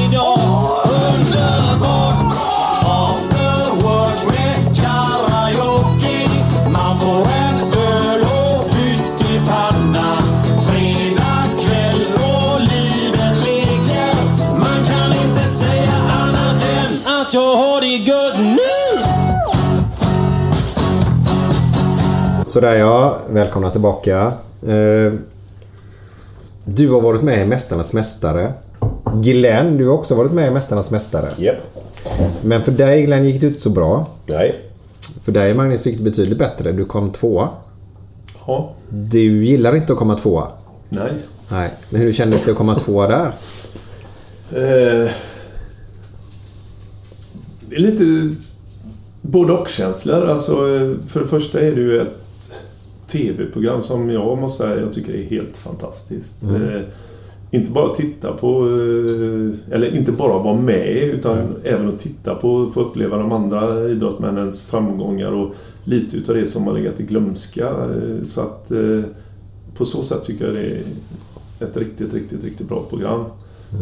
[17.31, 19.05] got your hård good news.
[22.45, 24.33] Sådär ja, välkomna tillbaka.
[24.67, 25.13] Eh,
[26.65, 28.53] du har varit med i Mästarnas Mästare.
[29.13, 31.29] Glenn, du har också varit med i Mästarnas Mästare.
[31.39, 31.55] Yep.
[32.41, 34.07] Men för dig Glenn gick det inte så bra.
[34.25, 34.55] Nej.
[35.23, 36.71] För dig Magnus gick det betydligt bättre.
[36.71, 37.49] Du kom tvåa.
[38.47, 38.73] Ja.
[38.89, 40.47] Du gillar inte att komma tvåa.
[40.89, 41.11] Nej.
[41.49, 41.69] Nej.
[41.89, 43.31] Men hur kändes det att komma tvåa där?
[44.55, 45.11] Eh,
[47.71, 48.35] det är lite
[49.21, 50.25] både och-känslor.
[50.25, 52.53] Alltså, eh, för det första är det ju ett
[53.07, 56.43] TV-program som jag måste säga jag tycker är helt fantastiskt.
[56.43, 56.81] Eh,
[57.51, 62.69] inte bara titta på, eh, eller inte bara vara med utan även att titta på,
[62.73, 67.89] få uppleva de andra idrottsmännens framgångar och lite utav det som har legat i glömska.
[68.23, 68.71] Så att
[69.77, 70.83] på så sätt tycker jag det är
[71.59, 73.25] ett riktigt, riktigt, riktigt bra program.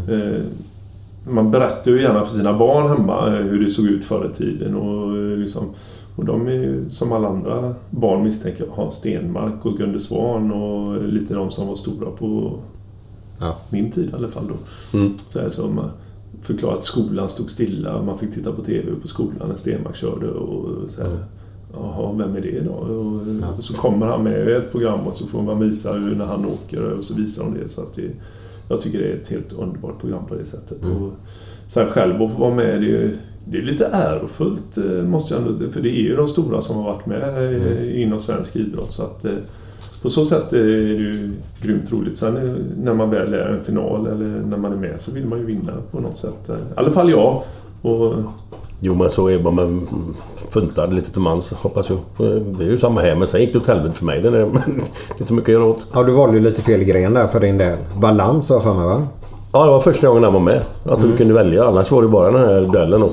[0.10, 0.42] Eh,
[1.30, 4.36] Man berättar ju gärna för sina barn hemma eh, hur det såg ut förr i
[4.38, 5.64] tiden och, eh, liksom,
[6.16, 11.04] och de är ju som alla andra barn misstänker Hans Stenmark och Gunde Svan och
[11.04, 12.60] lite de som var stora på
[13.42, 13.58] Ja.
[13.70, 14.98] min tid i alla fall då.
[14.98, 15.18] Mm.
[15.18, 15.92] Så här, så man
[16.42, 20.30] förklarar att skolan stod stilla, man fick titta på TV på skolan när Stenmark körde
[20.32, 21.12] och så här,
[21.74, 22.72] Jaha, vem är det då?
[22.72, 23.22] Och,
[23.58, 26.26] och så kommer han med i ett program och så får man visa hur när
[26.26, 27.70] han åker och så visar de det.
[27.70, 28.12] Så att det
[28.70, 30.86] jag tycker det är ett helt underbart program på det sättet.
[30.86, 31.12] Och
[31.68, 33.14] sen själv att få vara med, det är,
[33.46, 35.70] det är lite ärofullt eh, måste jag ändå...
[35.70, 38.92] För det är ju de stora som har varit med eh, inom svensk idrott.
[38.92, 39.32] Så att, eh,
[40.02, 42.18] på så sätt är det ju grymt roligt.
[42.18, 42.34] Sen
[42.84, 45.46] när man väl är en final eller när man är med så vill man ju
[45.46, 46.50] vinna på något sätt.
[46.50, 47.44] I alla fall jag.
[47.82, 48.24] Och,
[48.80, 49.88] Jo men så är bara man
[50.50, 52.00] funtar lite till mans hoppas jag.
[52.58, 54.22] Det är ju samma här men sen gick det åt helvete för mig.
[54.22, 54.50] Det är
[55.18, 55.88] lite mycket att göra åt.
[55.94, 57.78] Ja, du valde ju lite fel gren där för din del.
[58.02, 59.08] Balans har för mig va?
[59.54, 60.62] Ja det var första gången han var med.
[60.86, 61.68] Att du kunde välja.
[61.68, 63.10] Annars var det bara den här duellen då.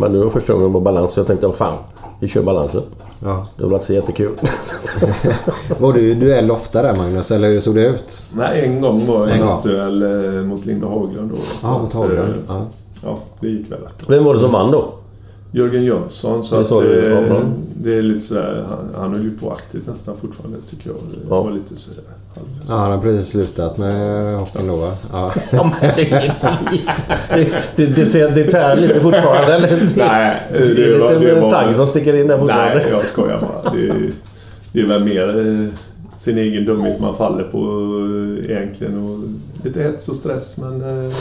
[0.00, 1.74] Men nu var första gången det var balans så jag tänkte vad fan.
[2.20, 2.82] Vi kör balansen.
[3.24, 3.46] Ja.
[3.56, 4.32] Det var så jättekul.
[5.78, 8.24] Var du i duell ofta där Magnus, eller hur såg det ut?
[8.36, 9.60] nej, en gång var jag gång.
[9.62, 10.02] duell
[10.36, 11.30] eh, mot Linda Haglund.
[11.30, 12.18] Då, Ja, mot Haglund.
[12.28, 12.66] eh, Ja.
[13.04, 13.78] Ja, det gick väl.
[14.08, 14.94] Vem var det som vann då?
[15.52, 16.44] Jörgen Jönsson.
[16.44, 17.44] Så Det att, ja, eh,
[17.74, 20.96] det är lite sådär, han, han höll ju på aktivt nästan fortfarande tycker jag.
[20.96, 21.42] Det Ja.
[21.42, 22.02] var lite sådär
[22.34, 22.46] halv...
[22.68, 24.92] Ja, han har precis slutat med hockeyn då va?
[25.12, 25.32] Ja.
[27.76, 29.68] Det, det, det, det, det tär lite fortfarande eller?
[29.96, 32.74] Nej, det är det en var- liten det var- tagg som sticker in där fortfarande.
[32.74, 33.74] Nej, jag skojar bara.
[33.74, 34.10] Det, är-
[34.72, 35.68] det är väl mer eh,
[36.22, 38.98] sin egen dumhet man faller på eh, egentligen.
[39.04, 39.18] Och
[39.64, 41.12] lite hets och stress men eh,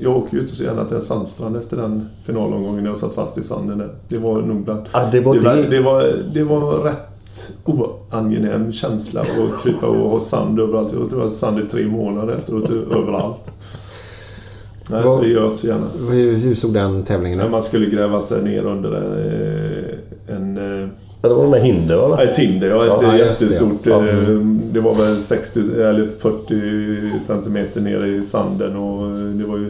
[0.00, 3.14] jag åker ju inte så gärna till en sandstrand efter den finalomgången när jag satt
[3.14, 3.94] fast i sanden där.
[4.08, 4.80] Det var nog bland...
[4.92, 5.62] Ja, det var det, var, det.
[5.68, 10.92] det, var, det var rätt oangenäm känsla att krypa och ha sand överallt.
[11.00, 13.50] Jag tror jag sand i tre månader efteråt överallt.
[14.90, 15.86] Nej, så Vad- det gör jag inte så gärna.
[16.10, 17.50] Hur, hur såg den tävlingen När ut?
[17.50, 18.92] man skulle gräva sig ner under
[20.28, 20.58] eh, en...
[21.22, 22.16] Ja, det var med hinder va?
[22.18, 22.68] Ja, ett hinder.
[22.68, 23.46] Ja, ett Ja, just det.
[23.46, 23.80] jättestort.
[23.86, 24.08] Ja.
[24.08, 24.28] eh,
[24.72, 29.66] Det var väl 60 eller 40 centimeter nere i sanden och eh, det var ju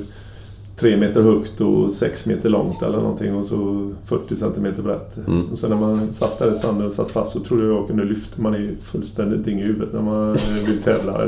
[0.81, 5.17] 3 meter högt och 6 meter långt eller någonting och så 40 centimeter brett.
[5.27, 5.45] Mm.
[5.51, 7.87] Och sen när man satt där i sanden och satt fast så trodde jag jag
[7.87, 8.43] kunde lyfta.
[8.43, 10.33] Man är ju fullständigt ding i huvudet när man
[10.67, 11.21] vill tävla.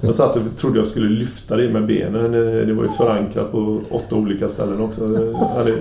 [0.00, 2.24] Jag satt och trodde jag skulle lyfta det med benen.
[2.34, 5.08] Eh, Det var ju förankrat på åtta olika ställen också.
[5.12, 5.72] Jag hade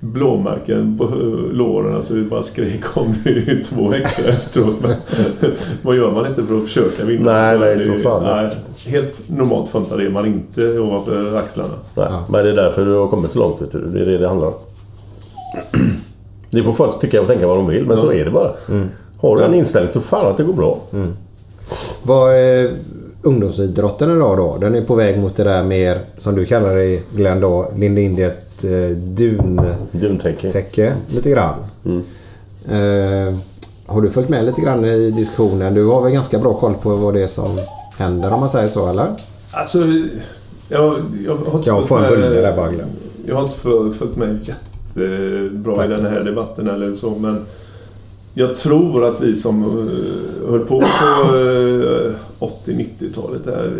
[0.00, 1.04] blåmärken på
[1.52, 4.76] låren så vi bara skrek om det i två veckor efteråt.
[4.82, 4.94] Men
[5.82, 7.32] vad gör man inte för att försöka vinna?
[7.32, 8.50] Nej, nej, tror fan nej,
[8.86, 11.74] Helt normalt funkar det man inte ovanför axlarna.
[11.94, 13.62] Nej, Men det är därför du har kommit så långt.
[13.62, 13.86] Vet du.
[13.86, 14.54] Det är det det handlar om.
[16.50, 18.52] Det får folk tycka och tänka vad de vill, men så är det bara.
[19.18, 20.78] Har du en inställning så fan att det går bra.
[22.02, 22.70] Vad är
[23.22, 24.56] ungdomsidrotten idag då?
[24.60, 28.00] Den är på väg mot det där mer, som du kallar det Glenn då, Linde
[28.00, 30.94] Indiet eh, duntäcke Duntäcke.
[31.08, 31.54] lite grann.
[32.68, 33.34] Eh,
[33.86, 35.74] har du följt med lite grann i diskussionen?
[35.74, 37.58] Du har väl ganska bra koll på vad det är som
[37.96, 39.06] händer om man säger så eller?
[39.50, 39.78] Alltså,
[40.68, 42.72] jag, jag har inte Jag får en bulle där bara.
[43.26, 43.56] Jag har inte
[43.98, 45.84] följt med jättebra Tack.
[45.84, 47.46] i den här debatten eller så, men
[48.34, 53.72] jag tror att vi som eh, höll på på eh, 80-90-talet där,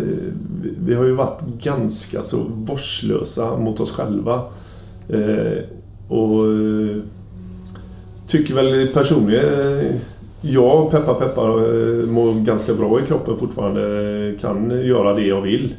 [0.61, 4.41] vi, vi har ju varit ganska så vårdslösa mot oss själva.
[5.09, 5.63] Eh,
[6.07, 6.97] och eh,
[8.27, 9.95] tycker väl personligen, eh,
[10.43, 14.35] jag, peppar peppar, eh, mår ganska bra i kroppen fortfarande.
[14.41, 15.75] Kan göra det jag vill.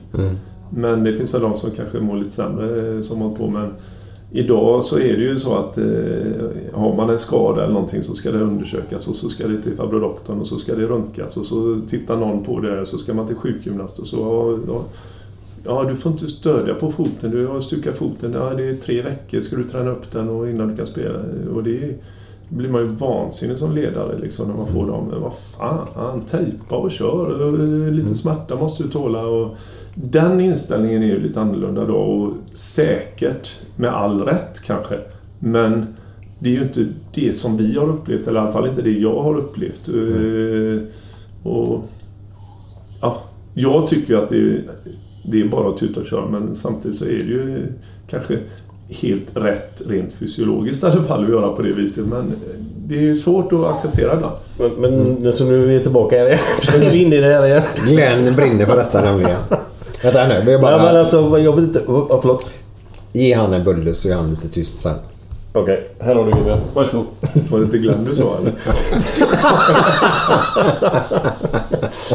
[0.71, 3.47] Men det finns väl de som kanske mår lite sämre eh, som har på.
[3.47, 3.75] Men
[4.33, 5.85] idag så är det ju så att eh,
[6.73, 9.77] har man en skada eller någonting så ska det undersökas och så ska det till
[9.77, 12.99] farbror doktorn och så ska det röntgas och så tittar någon på det och så
[12.99, 14.85] ska man till sjukgymnast och så ja,
[15.67, 17.31] Ja, du får inte stödja på foten.
[17.31, 18.33] Du har stukat foten.
[18.33, 21.19] Ja, det är tre veckor ska du träna upp den och innan du kan spela.
[21.55, 21.95] Och det är,
[22.57, 25.15] blir man ju vansinnig som ledare liksom när man får dem.
[25.21, 27.91] Vad fan, tejpa och kör.
[27.91, 29.27] Lite smärta måste du tåla.
[29.27, 29.57] Och
[29.95, 34.99] den inställningen är ju lite annorlunda då och säkert med all rätt kanske.
[35.39, 35.87] Men
[36.41, 38.99] det är ju inte det som vi har upplevt, eller i alla fall inte det
[38.99, 39.89] jag har upplevt.
[39.89, 40.89] Eh,
[41.53, 41.85] Och,
[43.01, 43.23] ja,
[43.55, 44.65] jag tycker att det är,
[45.25, 47.67] det är bara att tuta och köra, men samtidigt så är det ju
[48.11, 48.39] kanske
[49.03, 52.07] helt rätt rent fysiologiskt i alla fall att göra på det viset.
[52.07, 52.33] Men
[52.89, 54.35] det är ju svårt att acceptera ibland.
[54.79, 56.39] Men, men så nu är vi tillbaka här igen.
[56.79, 57.63] Nu är vi inne i det här igen.
[57.87, 59.37] Glenn brinner för detta nämligen.
[60.03, 60.73] Vänta nu, vi bara...
[60.73, 61.83] Ja, men alltså, jag vet inte...
[61.87, 62.51] Ja, förlåt.
[63.13, 64.95] Ge han en bulle så är han lite tyst sen.
[65.53, 66.59] Okej, här har du Vivian.
[66.75, 67.07] Varsågod.
[67.51, 68.53] Var det inte Glenn du sa eller?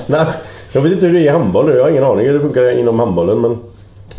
[0.11, 0.25] Nej,
[0.73, 1.75] jag vet inte hur det är i handboll nu.
[1.75, 3.41] Jag har ingen aning hur det funkar inom handbollen.
[3.41, 3.57] Men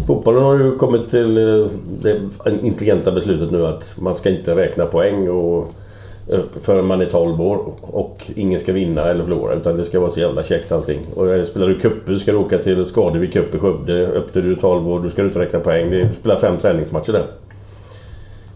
[0.06, 1.66] fotbollen har ju kommit till eh,
[2.00, 2.20] det
[2.62, 5.74] intelligenta beslutet nu att man ska inte räkna poäng och,
[6.32, 7.74] eh, förrän man är 12 år.
[7.80, 9.54] Och ingen ska vinna eller förlora.
[9.54, 10.98] Utan det ska vara så jävla käckt allting.
[11.14, 14.06] Och eh, spelar du cuper ska du åka till Skadevi Cup i Skövde.
[14.06, 15.90] Upp till du är 12 år, då ska du inte räkna poäng.
[15.90, 17.26] Du spelar fem träningsmatcher där.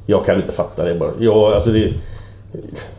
[0.07, 1.11] Jag kan inte fatta det bara.
[1.19, 1.93] Jag, alltså det,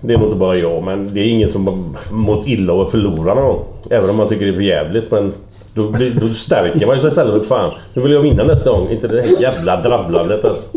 [0.02, 1.78] det är nog inte bara jag, men det är ingen som har
[2.12, 3.64] mått illa av att förlora någon gång.
[3.90, 5.34] Även om man tycker det är för jävligt men
[5.76, 7.46] då, blir- då stärker man ju sig istället.
[7.48, 8.90] Fan, nu vill jag vinna nästa gång.
[8.90, 10.70] Inte det här jävla drabblandet alltså.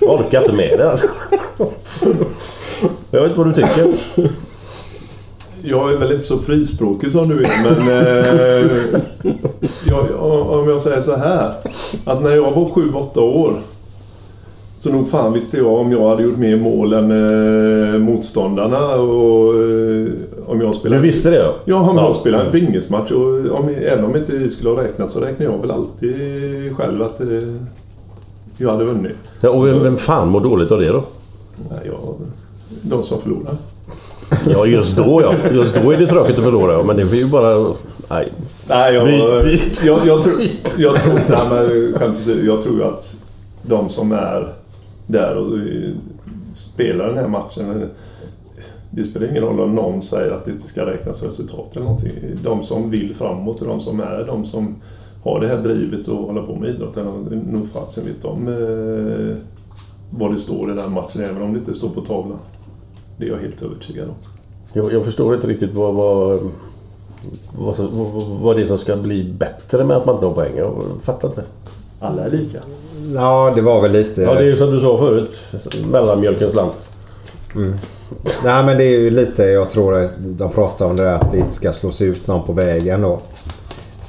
[0.00, 1.06] Jag orkar inte med det alltså.
[3.10, 3.94] Jag vet inte vad du tycker.
[5.62, 7.88] Jag är väl inte så frispråkig som du är, men...
[7.88, 8.70] Eh,
[9.88, 11.52] jag, om jag säger så här.
[12.04, 13.52] Att när jag var 7-8 år
[14.78, 17.10] så nog fan visste jag om jag hade gjort mer mål än
[17.94, 20.08] eh, motståndarna och eh,
[20.48, 21.00] om jag spelade...
[21.02, 21.54] Du visste det ja?
[21.64, 22.04] Ja, om Ja.
[22.04, 25.46] jag spelade en pingismatch och om, även om inte vi skulle ha räknat så räknar
[25.46, 26.14] jag väl alltid
[26.76, 27.26] själv att eh,
[28.56, 29.16] jag hade vunnit.
[29.40, 31.02] ja och vem, vem fan mår dåligt av det då?
[31.70, 32.14] Nej, jag,
[32.82, 33.56] de som förlorar.
[34.50, 35.34] Ja, just då ja.
[35.54, 36.82] Just då är det tråkigt att förlora ja.
[36.84, 37.74] Men det är ju bara...
[38.10, 38.32] Nej.
[38.68, 39.08] Nej, jag,
[39.44, 40.34] Byt- jag, jag, tror,
[40.78, 43.16] jag, tror, nej, men, skämt jag tror att
[43.62, 44.52] de som är
[45.06, 45.58] där och
[46.52, 47.90] spelar den här matchen
[48.90, 52.12] det spelar ingen roll om någon säger att det inte ska räknas resultat eller någonting.
[52.42, 54.76] De som vill framåt och de som är de som
[55.22, 57.04] har det här drivet och håller på med idrotten.
[57.50, 59.36] Nog fasen vet de eh,
[60.10, 62.38] vad det står i den matchen, även om det inte står på tavlan.
[63.18, 64.14] Det är jag helt övertygad om.
[64.72, 66.40] Jag, jag förstår inte riktigt vad, vad,
[67.58, 67.76] vad,
[68.40, 70.56] vad, det är som ska bli bättre med att man inte har poäng.
[70.56, 71.44] Jag fattar inte.
[72.00, 72.58] Alla är lika.
[73.14, 74.22] Ja, det var väl lite...
[74.22, 75.54] Ja, det är ju som du sa förut.
[75.90, 76.72] Mellanmjölkens land.
[78.44, 79.42] Nej, men det är ju lite...
[79.42, 82.46] Jag tror att de pratar om det där att det inte ska slås ut någon
[82.46, 83.12] på vägen då.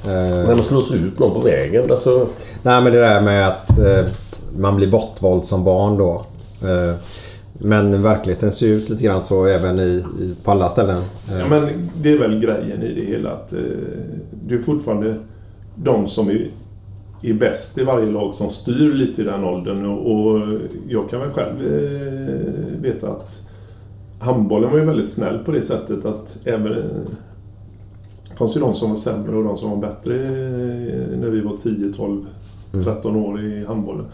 [0.04, 1.90] Eh, När man slås ut någon på vägen.
[1.90, 2.28] Alltså,
[2.62, 4.04] Nej, men det där med att eh,
[4.56, 6.24] man blir bortvald som barn då.
[6.62, 6.94] Eh,
[7.62, 11.02] men verkligheten ser ut lite grann så även i, i, på alla ställen.
[11.30, 13.58] Eh, Ja, men det är väl grejen i det hela att eh,
[14.42, 15.14] det är fortfarande
[15.74, 16.50] de som är,
[17.22, 19.86] är bäst i varje lag som styr lite i den åldern.
[19.86, 20.40] Och, och
[20.88, 23.38] jag kan väl själv eh, veta att
[24.20, 26.72] handbollen var ju väldigt snäll på det sättet att även...
[26.72, 26.84] Eh,
[28.28, 31.40] det fanns ju de som var sämre och de som var bättre eh, när vi
[31.40, 32.26] var 10, 12,
[32.84, 34.04] 13 år i handbollen.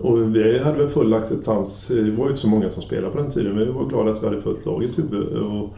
[0.00, 1.88] Och vi hade väl full acceptans.
[1.88, 4.12] Det var ju inte så många som spelade på den tiden, men vi var glada
[4.12, 5.40] att vi hade fullt lag i Tuve.
[5.40, 5.68] Och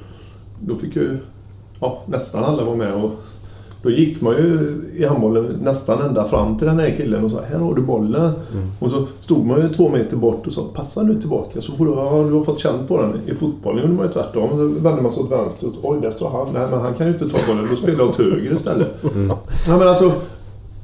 [0.60, 1.18] då fick ju
[1.80, 2.94] ja, nästan alla vara med.
[2.94, 3.10] Och
[3.86, 7.40] då gick man ju i handbollen nästan ända fram till den här killen och sa
[7.50, 8.32] här har du bollen.
[8.78, 11.86] Och så stod man ju två meter bort och sa passa nu tillbaka så får
[11.86, 13.20] du, ja, du har fått känn på den.
[13.26, 14.48] I fotbollen gjorde man ju tvärtom.
[14.50, 16.48] Då vände man sig åt vänster och oj där står han.
[16.52, 17.66] Nej men han kan ju inte ta bollen.
[17.70, 18.88] Då spelar jag åt höger istället.
[19.68, 20.12] Ja, men alltså,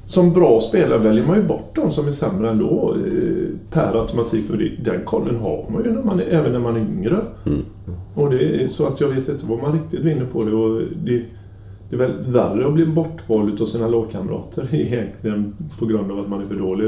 [0.05, 4.47] som bra spelare väljer man ju bort de som är sämre ändå eh, per automatik.
[4.47, 7.17] För den kollen har man ju när man är, även när man är yngre.
[8.15, 10.57] Och det är så att jag vet inte vad man riktigt vinner på det.
[10.57, 11.23] Och det,
[11.93, 16.29] det är väl värre att bli bortvald av sina lagkamrater egentligen på grund av att
[16.29, 16.87] man är för dålig.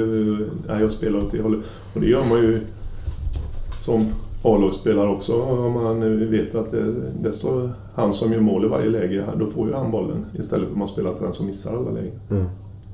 [0.69, 1.61] Nej, jag spelar åt det hållet.
[1.95, 2.61] Och det gör man ju
[3.79, 4.07] som
[4.43, 5.43] A-lagsspelare också.
[5.43, 9.47] Om man vet att det, det står han som gör mål i varje läge, då
[9.47, 12.21] får ju han bollen istället för att man spelar till den som missar alla lägen.
[12.31, 12.45] Mm.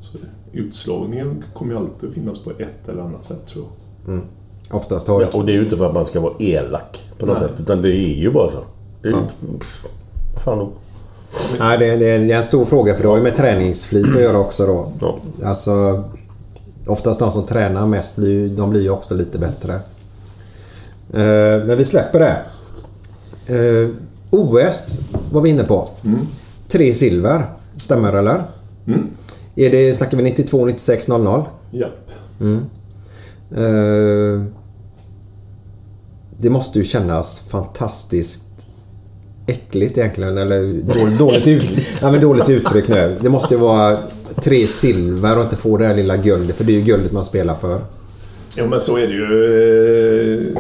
[0.01, 0.19] Så
[0.53, 3.65] utslagningen kommer ju alltid att finnas på ett eller annat sätt tror
[4.05, 4.15] jag.
[4.15, 4.27] Mm.
[4.73, 7.27] Oftast har ja, och det är ju inte för att man ska vara elak på
[7.27, 7.49] något Nej.
[7.49, 7.61] sätt.
[7.61, 8.59] Utan det är ju bara så.
[9.03, 9.19] Det är ju,
[9.59, 9.87] pff,
[10.45, 10.69] Fan.
[11.59, 14.21] Nej, det, är- det är en stor fråga för det har ju med träningsflit att
[14.23, 14.93] göra också då.
[15.01, 15.19] Ja.
[15.45, 16.05] Alltså,
[16.87, 19.75] oftast de som tränar mest, blir, de blir ju också lite bättre.
[21.15, 22.37] Eh, men vi släpper det.
[23.57, 23.91] Eh,
[24.31, 24.99] OS
[25.33, 25.89] var vi inne på.
[26.69, 27.45] Tre silver.
[27.77, 28.43] Stämmer eller?
[28.87, 29.07] Mm.
[29.57, 31.43] Är det, snackar vi 92, 96, 00?
[31.71, 32.11] Japp.
[32.41, 32.57] Mm.
[33.57, 34.45] Eh,
[36.39, 38.50] det måste ju kännas fantastiskt
[39.51, 40.39] äckligt egentligen.
[40.39, 41.67] Eller dåligt, dåligt, ut,
[42.03, 43.17] ja, men dåligt uttryck nu.
[43.21, 43.99] Det måste ju vara
[44.43, 46.57] tre silver och inte få det här lilla guldet.
[46.57, 47.81] För det är ju guldet man spelar för.
[48.57, 50.55] Ja men så är det ju.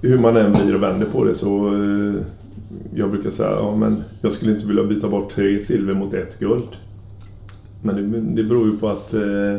[0.00, 1.68] Hur man än blir och vänder på det så...
[1.68, 2.14] Eh,
[2.96, 6.38] jag brukar säga ja, men jag skulle inte vilja byta bort tre silver mot ett
[6.38, 6.68] guld.
[7.82, 9.56] Men det, det beror ju på att eh,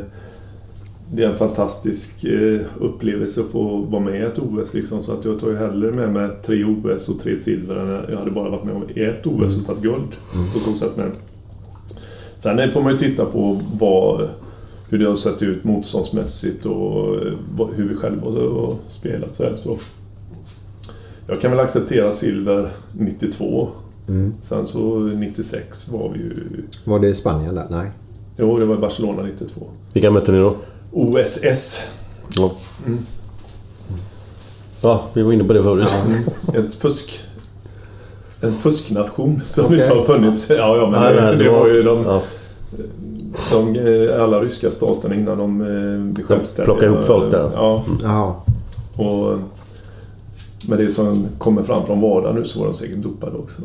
[1.11, 4.73] det är en fantastisk eh, upplevelse att få vara med i ett OS.
[4.73, 8.05] Liksom, så att jag tar ju hellre med mig tre OS och tre silver än
[8.09, 10.11] jag hade bara varit med i ett OS och tagit guld.
[10.53, 11.11] På så sätt med.
[12.37, 14.27] Sen får man ju titta på vad,
[14.89, 19.35] hur det har sett ut motståndsmässigt och eh, hur vi själva har spelat.
[19.35, 19.55] Så här.
[19.55, 19.77] Så
[21.27, 23.69] jag kan väl acceptera silver 92.
[24.41, 26.63] Sen så 96 var vi ju...
[26.83, 27.67] Var det i Spanien där?
[27.69, 27.91] Nej.
[28.37, 29.67] Jo, det var i Barcelona 92.
[29.93, 30.55] Vilka mötte ni då?
[30.95, 31.81] OSS.
[32.35, 32.51] Ja.
[34.81, 35.93] Ja, vi var inne på det förut.
[36.53, 37.19] Ett fusk...
[38.41, 39.77] En fusknation som Okej.
[39.79, 40.49] inte har funnits.
[40.49, 42.21] Ja, ja, men Nej, det, nej, det var ju de, Ja.
[43.51, 46.65] de, eh, alla ryska staterna innan de eh, blev självständiga.
[46.65, 47.51] plockade ihop folk där.
[47.53, 48.33] Ja, Jaha.
[48.95, 49.37] och
[50.67, 53.61] med det som kommer fram från vardagen nu så var de säkert dopade också.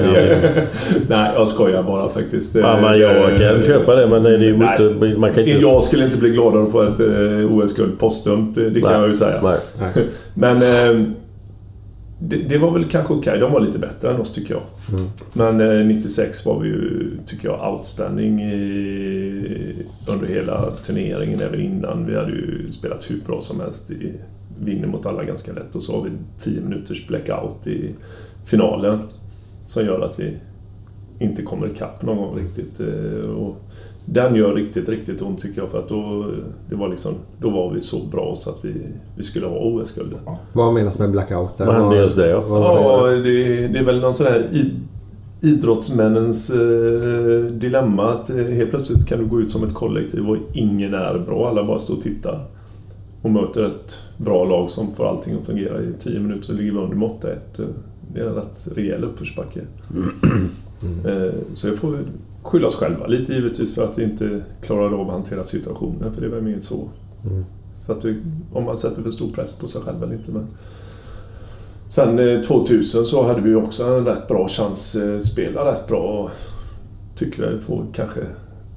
[1.08, 2.54] Nej, jag skojar bara faktiskt.
[2.54, 5.18] Ja, men jag kan köpa det, men det är ju inte...
[5.18, 5.58] Man kan inte...
[5.60, 9.00] Jag skulle inte bli gladare att få ett eh, OS-guld postdumt, det, det kan Nej,
[9.00, 9.40] jag ju säga.
[9.42, 10.06] nej.
[10.34, 11.06] Men eh,
[12.18, 13.38] det, det var väl kanske okej.
[13.38, 14.62] De var lite bättre än oss tycker jag.
[15.32, 19.74] Men eh, 96 var vi ju, tycker jag, outstanding i,
[20.08, 22.06] under hela turneringen, även innan.
[22.06, 23.90] Vi hade ju spelat hur bra som helst.
[23.90, 24.12] I,
[24.58, 27.90] vinner mot alla ganska lätt och så har vi 10 minuters blackout i
[28.44, 28.98] finalen.
[29.64, 30.36] Som gör att vi
[31.18, 32.80] inte kommer ikapp någon gång riktigt.
[32.80, 33.56] eh, Och
[34.06, 36.26] den gör riktigt, riktigt ont tycker jag för att då,
[36.68, 38.74] det var liksom, då var vi så bra så att vi,
[39.16, 40.18] vi skulle ha OS-guldet.
[40.52, 41.56] Vad menas med blackout?
[41.56, 41.66] där?
[41.66, 42.28] Vad hände just det?
[42.28, 42.40] Ja.
[42.40, 42.44] Det?
[42.46, 44.48] Ja, det, det är väl någon sån här
[45.40, 50.36] idrottsmännens eh, dilemma att eh, helt plötsligt kan du gå ut som ett kollektiv och
[50.52, 51.48] ingen är bra.
[51.48, 52.44] Alla bara står och tittar.
[53.22, 56.72] Och möter ett bra lag som får allting att fungera i 10 minuter så ligger
[56.72, 57.36] vi under med 8-1.
[58.14, 59.60] Eh, Det är en rätt rejäl uppförsbacke.
[61.04, 61.98] Eh, Så jag får
[62.42, 66.12] skylla oss själva lite givetvis för att vi inte klarade av att hantera situationen.
[66.12, 66.88] För det var mer så.
[67.86, 68.16] Så att det,
[68.52, 70.30] om man sätter för stor press på sig själv eller inte.
[70.32, 70.46] Men
[71.86, 75.98] Sen eh, 2000 så hade vi också en rätt bra chans, eh, spela rätt bra.
[76.24, 76.30] och
[77.16, 78.20] Tycker jag får kanske,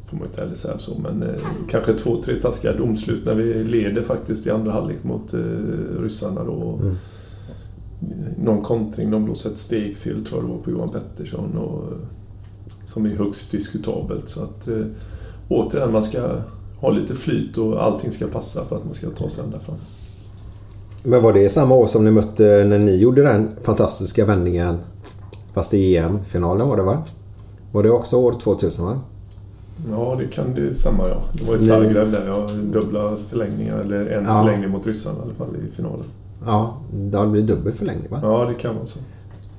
[0.09, 3.63] får man inte heller säga så, men eh, kanske två, tre taskiga domslut när vi
[3.63, 5.39] leder faktiskt i andra halvlek mot eh,
[6.01, 6.79] ryssarna då.
[8.37, 11.83] Någon kontring, de blåste ett stegfel tror jag det var på Johan Pettersson och,
[12.83, 14.29] som är högst diskutabelt.
[14.29, 14.85] Så att eh,
[15.49, 16.37] återigen, man ska
[16.79, 19.75] ha lite flyt och allting ska passa för att man ska ta sig ända fram.
[21.03, 24.77] Men var det samma år som ni mötte när ni gjorde den fantastiska vändningen?
[25.53, 27.03] Fast i EM-finalen var det va?
[27.71, 28.99] Var det också år 2000 va?
[29.91, 31.21] Ja, det kan det stämma ja.
[31.33, 31.59] Det var i.
[31.59, 34.43] Zagreb där jag dubbla förlängningar, eller en Ja.
[34.43, 36.05] förlängning mot ryssarna i alla fall i finalen.
[36.45, 38.19] Ja, det har blivit dubbel förlängning va?
[38.21, 38.99] Ja, det kan vara så.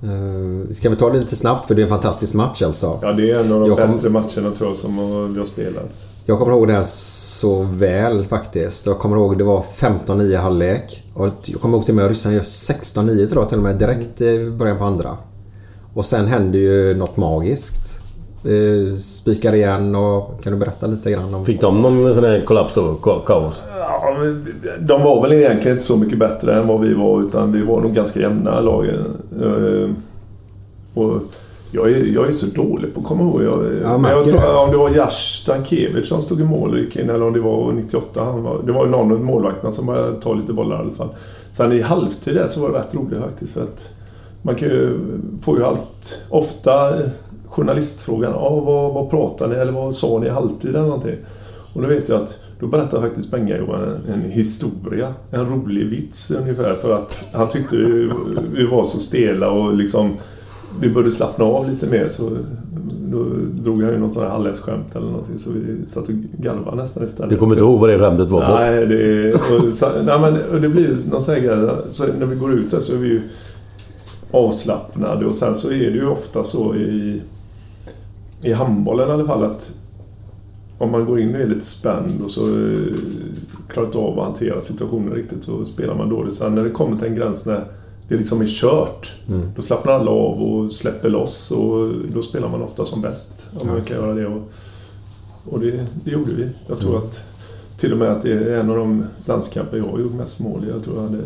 [0.05, 2.99] Uh, ska vi ta det lite snabbt för det är en fantastisk match alltså.
[3.03, 5.39] Ja, det är en av de Jag kom- bättre matcherna tror jag som eh, vi
[5.39, 6.05] har spelat.
[6.27, 8.87] Jag kommer ihåg den så väl faktiskt.
[8.87, 11.05] Jag kommer ihåg det var 15-9 halvlek.
[11.15, 13.65] Och jag kommer ihåg till och med att ryssarna gör 16-9 tror jag till och
[13.65, 15.17] med direkt i början på andra.
[15.95, 18.01] Och sen händer ju något magiskt.
[18.49, 21.45] Uh, spikar igen och kan du berätta lite grann om...
[21.45, 22.81] Fick de någon sån här kollaps då?
[23.03, 23.63] Ka- Kaos?
[23.79, 24.17] Ja,
[24.81, 27.81] de var väl egentligen inte så mycket bättre än vad vi var utan vi var
[27.81, 29.17] nog ganska jämna lagen.
[29.43, 29.91] Eh,
[31.03, 31.21] Och
[31.73, 33.43] jag är, jag är så dålig på att komma ihåg.
[33.43, 34.55] Jag, Ja, men jag tror det.
[34.55, 37.41] om det var Jash Stankiewicz som stod i mål och gick in eller om det
[37.41, 38.25] var 98.
[38.25, 40.93] Han var, det var ju någon av målvakterna som började ta lite bollar i alla
[40.93, 41.09] fall.
[41.53, 43.89] Sen i halvtid där så var det rätt roligt faktiskt för att
[44.43, 44.99] man kan ju,
[45.43, 46.95] får ju allt, ofta
[47.59, 51.17] journalistfrågan ja, vad, vad pratar ni eller vad sa ni i halvtid eller någonting.
[51.73, 56.31] Och då vet jag att då berättar faktiskt Benga-Johan en, en historia, en rolig vits
[56.31, 58.11] ungefär för att han tyckte vi,
[58.53, 60.17] vi var så stela och liksom
[60.81, 62.31] vi började slappna av lite mer så
[63.11, 63.25] då
[63.65, 67.05] drog han ju något sånt här halvlässskämt eller någonting så vi satt och garvade nästan
[67.05, 67.31] istället.
[67.31, 68.55] Du kommer inte ihåg vad det skämtet var för?
[68.55, 71.69] Nej, det, och, så, nej men och det blir någon sån här grej.
[71.91, 73.21] Så när vi går ut där så är vi ju
[74.31, 77.23] avslappnade och sen så är det ju ofta så i,
[78.43, 79.73] i handbollen i alla fall att
[80.79, 82.81] om man går in och är lite spänd och så eh,
[83.69, 86.35] klarar inte av att hantera situationen riktigt så spelar man dåligt.
[86.35, 87.65] Sen när det kommer till en gräns när
[88.09, 89.13] det liksom är kört,
[89.57, 93.47] då slappnar alla av och släpper loss och då spelar man ofta som bäst.
[93.61, 94.27] Om man kan göra det.
[94.27, 94.43] Och,
[95.45, 96.49] och det, det gjorde vi.
[96.69, 97.25] Jag tror att
[97.77, 100.65] till och med att det är en av de landskamper jag har gjort mest mål
[100.65, 100.69] i.
[100.71, 101.23] Jag tror jag hade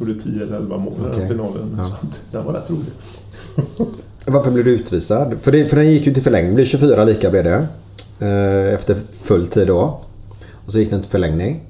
[0.00, 1.18] gjorde 10 eller 11 mål i Okej.
[1.18, 1.76] den finalen.
[1.76, 1.82] Ja.
[1.82, 1.96] Så
[2.32, 2.92] den var rätt rolig.
[4.26, 5.34] Varför blev du utvisad?
[5.42, 6.50] För, det, för den gick ju till förlängning.
[6.50, 7.66] Det blev 24 lika blev det.
[8.20, 10.00] Eh, efter full tid då.
[10.66, 11.60] Och så gick den till förlängning.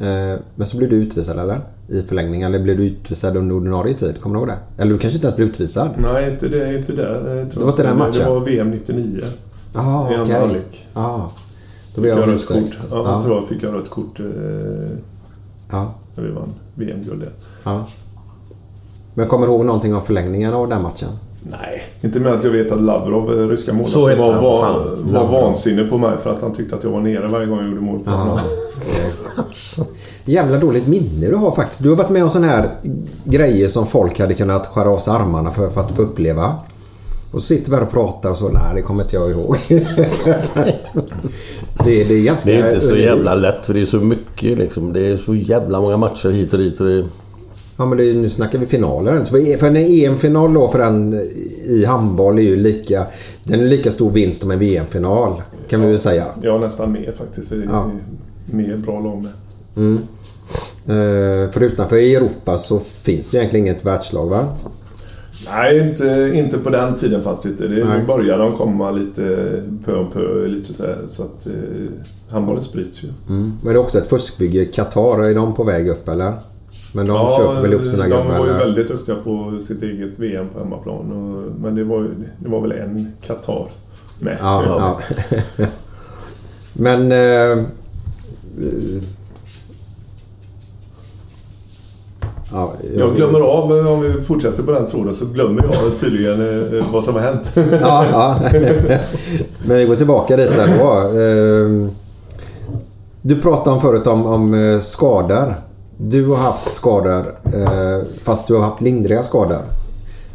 [0.00, 1.60] Eh, men så blev du utvisad eller?
[1.88, 2.42] I förlängning.
[2.42, 4.20] Eller blev du utvisad under ordinarie tid?
[4.20, 4.82] Kommer du ihåg det?
[4.82, 5.88] Eller du kanske inte ens blev utvisad?
[5.98, 7.46] Nej, inte, det, inte där.
[7.54, 8.24] Det var inte den matchen?
[8.24, 9.20] Det var VM 99.
[9.74, 10.34] Jaha, I andra okej.
[10.40, 10.86] halvlek.
[10.94, 11.30] Ja.
[11.94, 12.78] Då blev jag jag rött kort.
[12.90, 13.22] Ja, Ja.
[13.22, 14.26] tror jag fick jag rött kort eh,
[15.70, 15.94] Ja.
[16.14, 17.24] när vi vann VM-guld.
[17.64, 17.86] ja.
[19.14, 21.08] Men kommer du ihåg någonting om förlängningen av den matchen?
[21.42, 25.12] Nej, inte med att jag vet att Lavrov, ryska målvakten, var, var, fan.
[25.12, 27.68] var vansinnig på mig för att han tyckte att jag var nere varje gång jag
[27.68, 28.00] gjorde mål.
[29.36, 29.86] Alltså,
[30.24, 31.82] jävla dåligt minne du har faktiskt.
[31.82, 32.70] Du har varit med om sådana här
[33.24, 36.56] grejer som folk hade kunnat skära av sig armarna för, för att få uppleva.
[37.30, 38.48] Och så sitter vi här och pratar och så.
[38.48, 39.56] Nej, det kommer inte jag ihåg.
[41.84, 42.50] det, det är ganska...
[42.50, 44.92] Det är inte så jävla lätt för det är så mycket liksom.
[44.92, 46.80] Det är så jävla många matcher hit och dit.
[46.80, 47.04] Och det...
[47.78, 49.24] Ja, men det, nu snackar vi finaler.
[49.58, 51.14] För, en EM-final då för den
[51.66, 53.06] i handboll är ju lika...
[53.44, 55.42] Den är lika stor vinst som en VM-final.
[55.68, 56.26] Kan vi väl säga.
[56.42, 57.48] Ja, nästan mer faktiskt.
[57.48, 57.90] För det är Ja.
[58.46, 59.32] mer bra lag med.
[59.76, 59.98] Mm.
[60.86, 64.46] Eh, för utanför Europa så finns det egentligen inget världslag va?
[65.50, 67.66] Nej, inte, inte på den tiden fanns det inte.
[67.66, 68.04] Det Nej.
[68.06, 69.22] började de komma lite
[69.84, 70.46] pö om pö.
[70.46, 71.52] Lite så, här, så att eh,
[72.30, 73.08] handbollen sprids ju.
[73.28, 73.52] Mm.
[73.62, 74.64] Men det är också ett fuskbygge.
[74.64, 76.32] Qatar, är de på väg upp eller?
[76.98, 78.38] Men de köper väl upp sina de gubbar?
[78.38, 81.12] var ju väldigt duktiga på sitt eget VM på hemmaplan.
[81.12, 83.68] Och, men det var, ju- det var väl en Qatar
[84.18, 84.38] med.
[84.40, 85.00] Ja, ja.
[86.72, 87.12] Men...
[87.12, 87.64] Eh,
[92.52, 96.40] ja, Jag glömmer av, om vi fortsätter på den tråden, så glömmer jag tydligen
[96.78, 97.52] eh, vad som har hänt.
[97.80, 98.40] Ja, ja.
[99.68, 101.18] Men vi går tillbaka dit där då.
[101.20, 101.90] Eh,
[103.22, 105.54] Du pratade om förut om, om eh, skador.
[106.00, 107.24] Du har haft skador
[107.54, 109.62] eh, fast du har haft lindriga skador.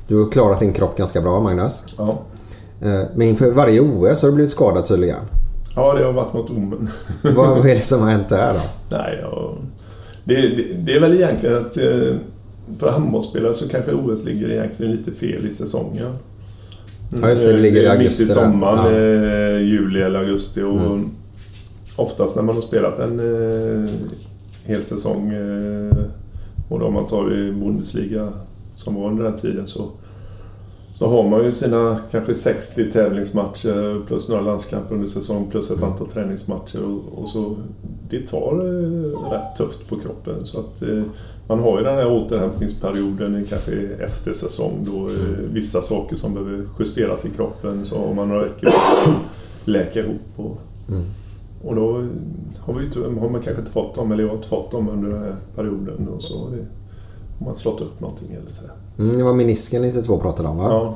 [0.08, 1.84] Du har klarat din kropp ganska bra Magnus.
[1.98, 2.20] Ja.
[2.82, 5.20] Eh, Men inför varje OS har du blivit skadad tydligen.
[5.76, 6.90] ja, det har varit något omen.
[7.36, 8.60] Vad, är det som har hänt där då?
[8.98, 9.54] Nej, ja,
[10.24, 12.16] det, det, det är väl egentligen att eh,
[12.80, 16.06] för handbollsspelare så kanske OS ligger egentligen lite fel i säsongen.
[17.22, 19.00] Ja, just det, det ligger i augusti Mitt i sommaren, Ja.
[19.00, 20.62] eh, juli eller augusti.
[20.62, 21.10] Och Mm.
[21.96, 23.90] Oftast när man har spelat en eh,
[24.66, 26.06] hel säsong eh,
[26.70, 28.30] och då om man tar i Bundesliga
[28.76, 29.90] som var under den tiden så,
[30.94, 35.84] så har man ju sina kanske 60 tävlingsmatcher plus några landskamper under säsong plus ett
[35.84, 37.56] antal träningsmatcher och, och så
[38.10, 39.00] det tar eh,
[39.32, 40.46] rätt tufft på kroppen.
[40.46, 41.04] Så att eh,
[41.48, 46.66] man har ju den här återhämtningsperioden kanske efter säsong då eh, vissa saker som behöver
[46.80, 48.70] justeras i kroppen så har man några veckor
[49.66, 50.58] läka ihop och,
[50.90, 51.04] Mm.
[51.64, 52.08] och då
[52.66, 55.10] har, vi, har man kanske inte fått dem, eller jag har inte fått dem under
[55.10, 56.66] den här perioden och så har det,
[57.40, 58.64] har man slått upp någonting eller så.
[59.00, 60.66] Mm, det var menisken 92 pratade om va?
[60.70, 60.96] Ja.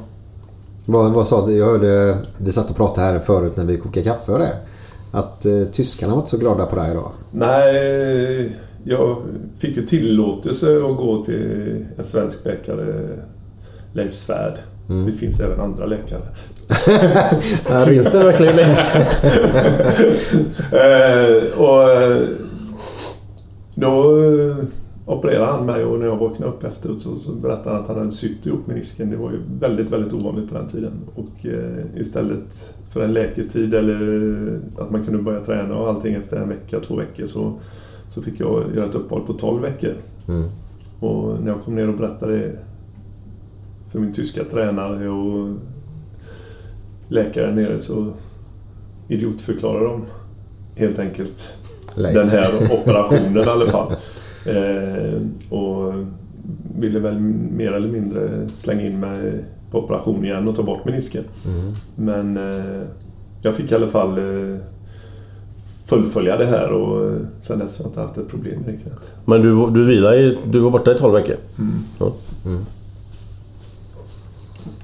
[0.85, 1.57] Vad, vad sa du?
[1.57, 4.53] Jag hörde, vi satt och pratade här förut när vi kokade kaffe och det.
[5.11, 7.11] Att eh, tyskarna var inte så glada på dig då.
[7.31, 9.21] Nej, jag
[9.57, 13.17] fick ju tillåtelse att gå till en svensk läkare,
[13.93, 14.57] Leif Svärd.
[14.89, 15.05] Mm.
[15.05, 16.21] Det finns även andra läkare.
[17.69, 18.63] Ja, Finns det verkligen det?
[20.71, 22.21] eh, och eh,
[23.75, 24.55] då eh,
[25.05, 27.97] opererade han mig och när jag vaknade upp efteråt så, så berättade han att han
[27.97, 29.09] hade sytt ihop menisken.
[29.09, 30.93] Det var ju väldigt, väldigt ovanligt på den tiden.
[31.15, 36.37] Och eh, istället för en läketid eller att man kunde börja träna och allting efter
[36.37, 37.53] en vecka, två veckor så,
[38.09, 39.93] så fick jag göra ett uppehåll på 12 veckor.
[40.27, 40.49] Mm.
[40.99, 42.51] Och när jag kom ner och berättade det
[43.91, 45.57] för min tyska tränare och
[47.07, 48.13] läkaren nere så
[49.07, 50.05] idiotförklarade de
[50.75, 51.57] helt enkelt
[51.95, 52.15] Leif.
[52.15, 52.49] den här
[52.81, 53.91] operationen i alla fall.
[54.45, 55.93] Eh, och
[56.79, 57.19] ville väl
[57.51, 61.23] mer eller mindre slänga in mig på operation igen och ta bort menisken.
[61.45, 61.73] Mm.
[61.95, 62.87] Men eh,
[63.41, 64.57] jag fick i alla fall eh,
[65.85, 69.11] fullfölja det här och eh, sen dess har jag inte haft ett problem med knät.
[69.25, 71.35] Men du, du vilar Du var borta i 12 veckor?
[71.59, 71.73] Mm.
[71.99, 72.11] Ja.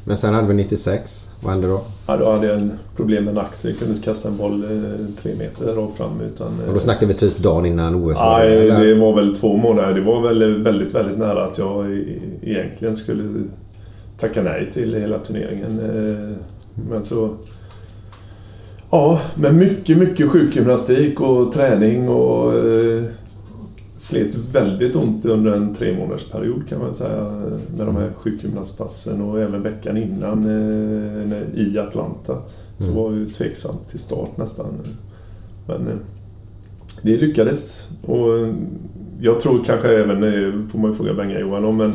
[0.05, 1.29] Men sen hade vi 96.
[1.41, 1.81] Vad hände då?
[2.07, 3.71] Ja, då hade jag en problem med en axel.
[3.71, 6.21] Jag kunde inte kasta en boll eh, tre meter rakt fram.
[6.21, 9.57] Utan, eh, Och då snackade vi typ dagen innan OS Nej, det var väl två
[9.57, 9.93] månader.
[9.93, 13.43] Det var väl väldigt, väldigt nära att jag e- egentligen skulle
[14.19, 15.79] tacka nej till hela turneringen.
[15.79, 16.37] Eh,
[16.89, 17.29] Men så...
[18.91, 23.03] Ja, med mycket, mycket sjukgymnastik och träning och eh,
[23.95, 27.23] slet väldigt ont under en tre månaders period kan man säga
[27.77, 30.43] med de här sjukgymnastpassen och även veckan innan
[31.31, 32.37] eh, i Atlanta.
[32.77, 32.95] Så Mm.
[32.95, 34.65] var ju tveksam till start nästan.
[35.67, 35.93] Men eh,
[37.01, 38.53] det lyckades och eh,
[39.19, 41.93] jag tror kanske även, får man ju fråga Benga-Johan om, men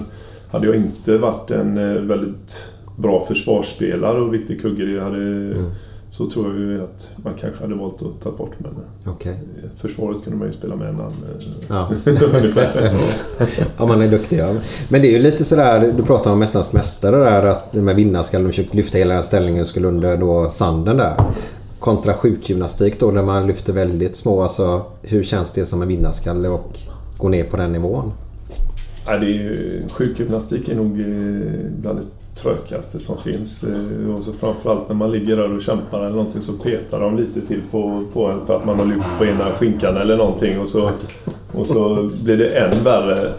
[0.50, 1.74] hade jag inte varit en
[2.08, 5.64] väldigt bra försvarsspelare och viktig kugge det hade, Mm.
[6.10, 8.70] Så tror jag ju att man kanske hade valt att ta bort men
[9.06, 9.38] Okej.
[9.76, 11.12] Försvaret kunde man ju spela med en annan.
[11.66, 11.88] eh,
[13.78, 13.86] Ja.
[13.86, 14.38] man är duktig.
[14.38, 14.54] Ja.
[14.88, 18.46] Men det är ju lite sådär, du pratar om Mästarnas Mästare där, att med vinnarskallen
[18.46, 21.14] de försökte lyfta hela ställningen och skulle under då sanden där.
[21.78, 24.42] Kontra sjukgymnastik då, där man lyfter väldigt små.
[24.42, 26.78] Alltså, hur känns det som en vinnarskalle och
[27.16, 28.12] gå ner på den nivån?
[29.06, 32.04] Ja, det är ju, sjukgymnastik är nog eh, bland det
[32.42, 33.64] trökaste som finns.
[33.64, 37.16] Eh, Och så framförallt när man ligger där och kämpar eller någonting så petar de
[37.16, 40.60] lite till på, på en för att man har lyft på ena skinkan eller någonting
[40.60, 40.90] och så,
[41.52, 43.32] och så blir det än värre.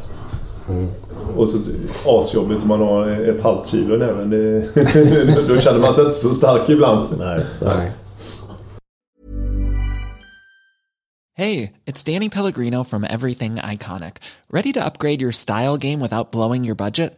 [1.35, 1.57] Och så
[2.05, 4.29] asjobbigt om man har ett halvt kilo i näven.
[4.29, 4.59] Det,
[5.47, 7.07] då känner man sig inte så stark ibland.
[7.19, 7.45] Nej.
[7.61, 7.91] Nej.
[11.37, 14.17] Hey, it's Danny Pellegrino from Everything Iconic.
[14.49, 17.17] Ready to upgrade your style game without blowing your budget?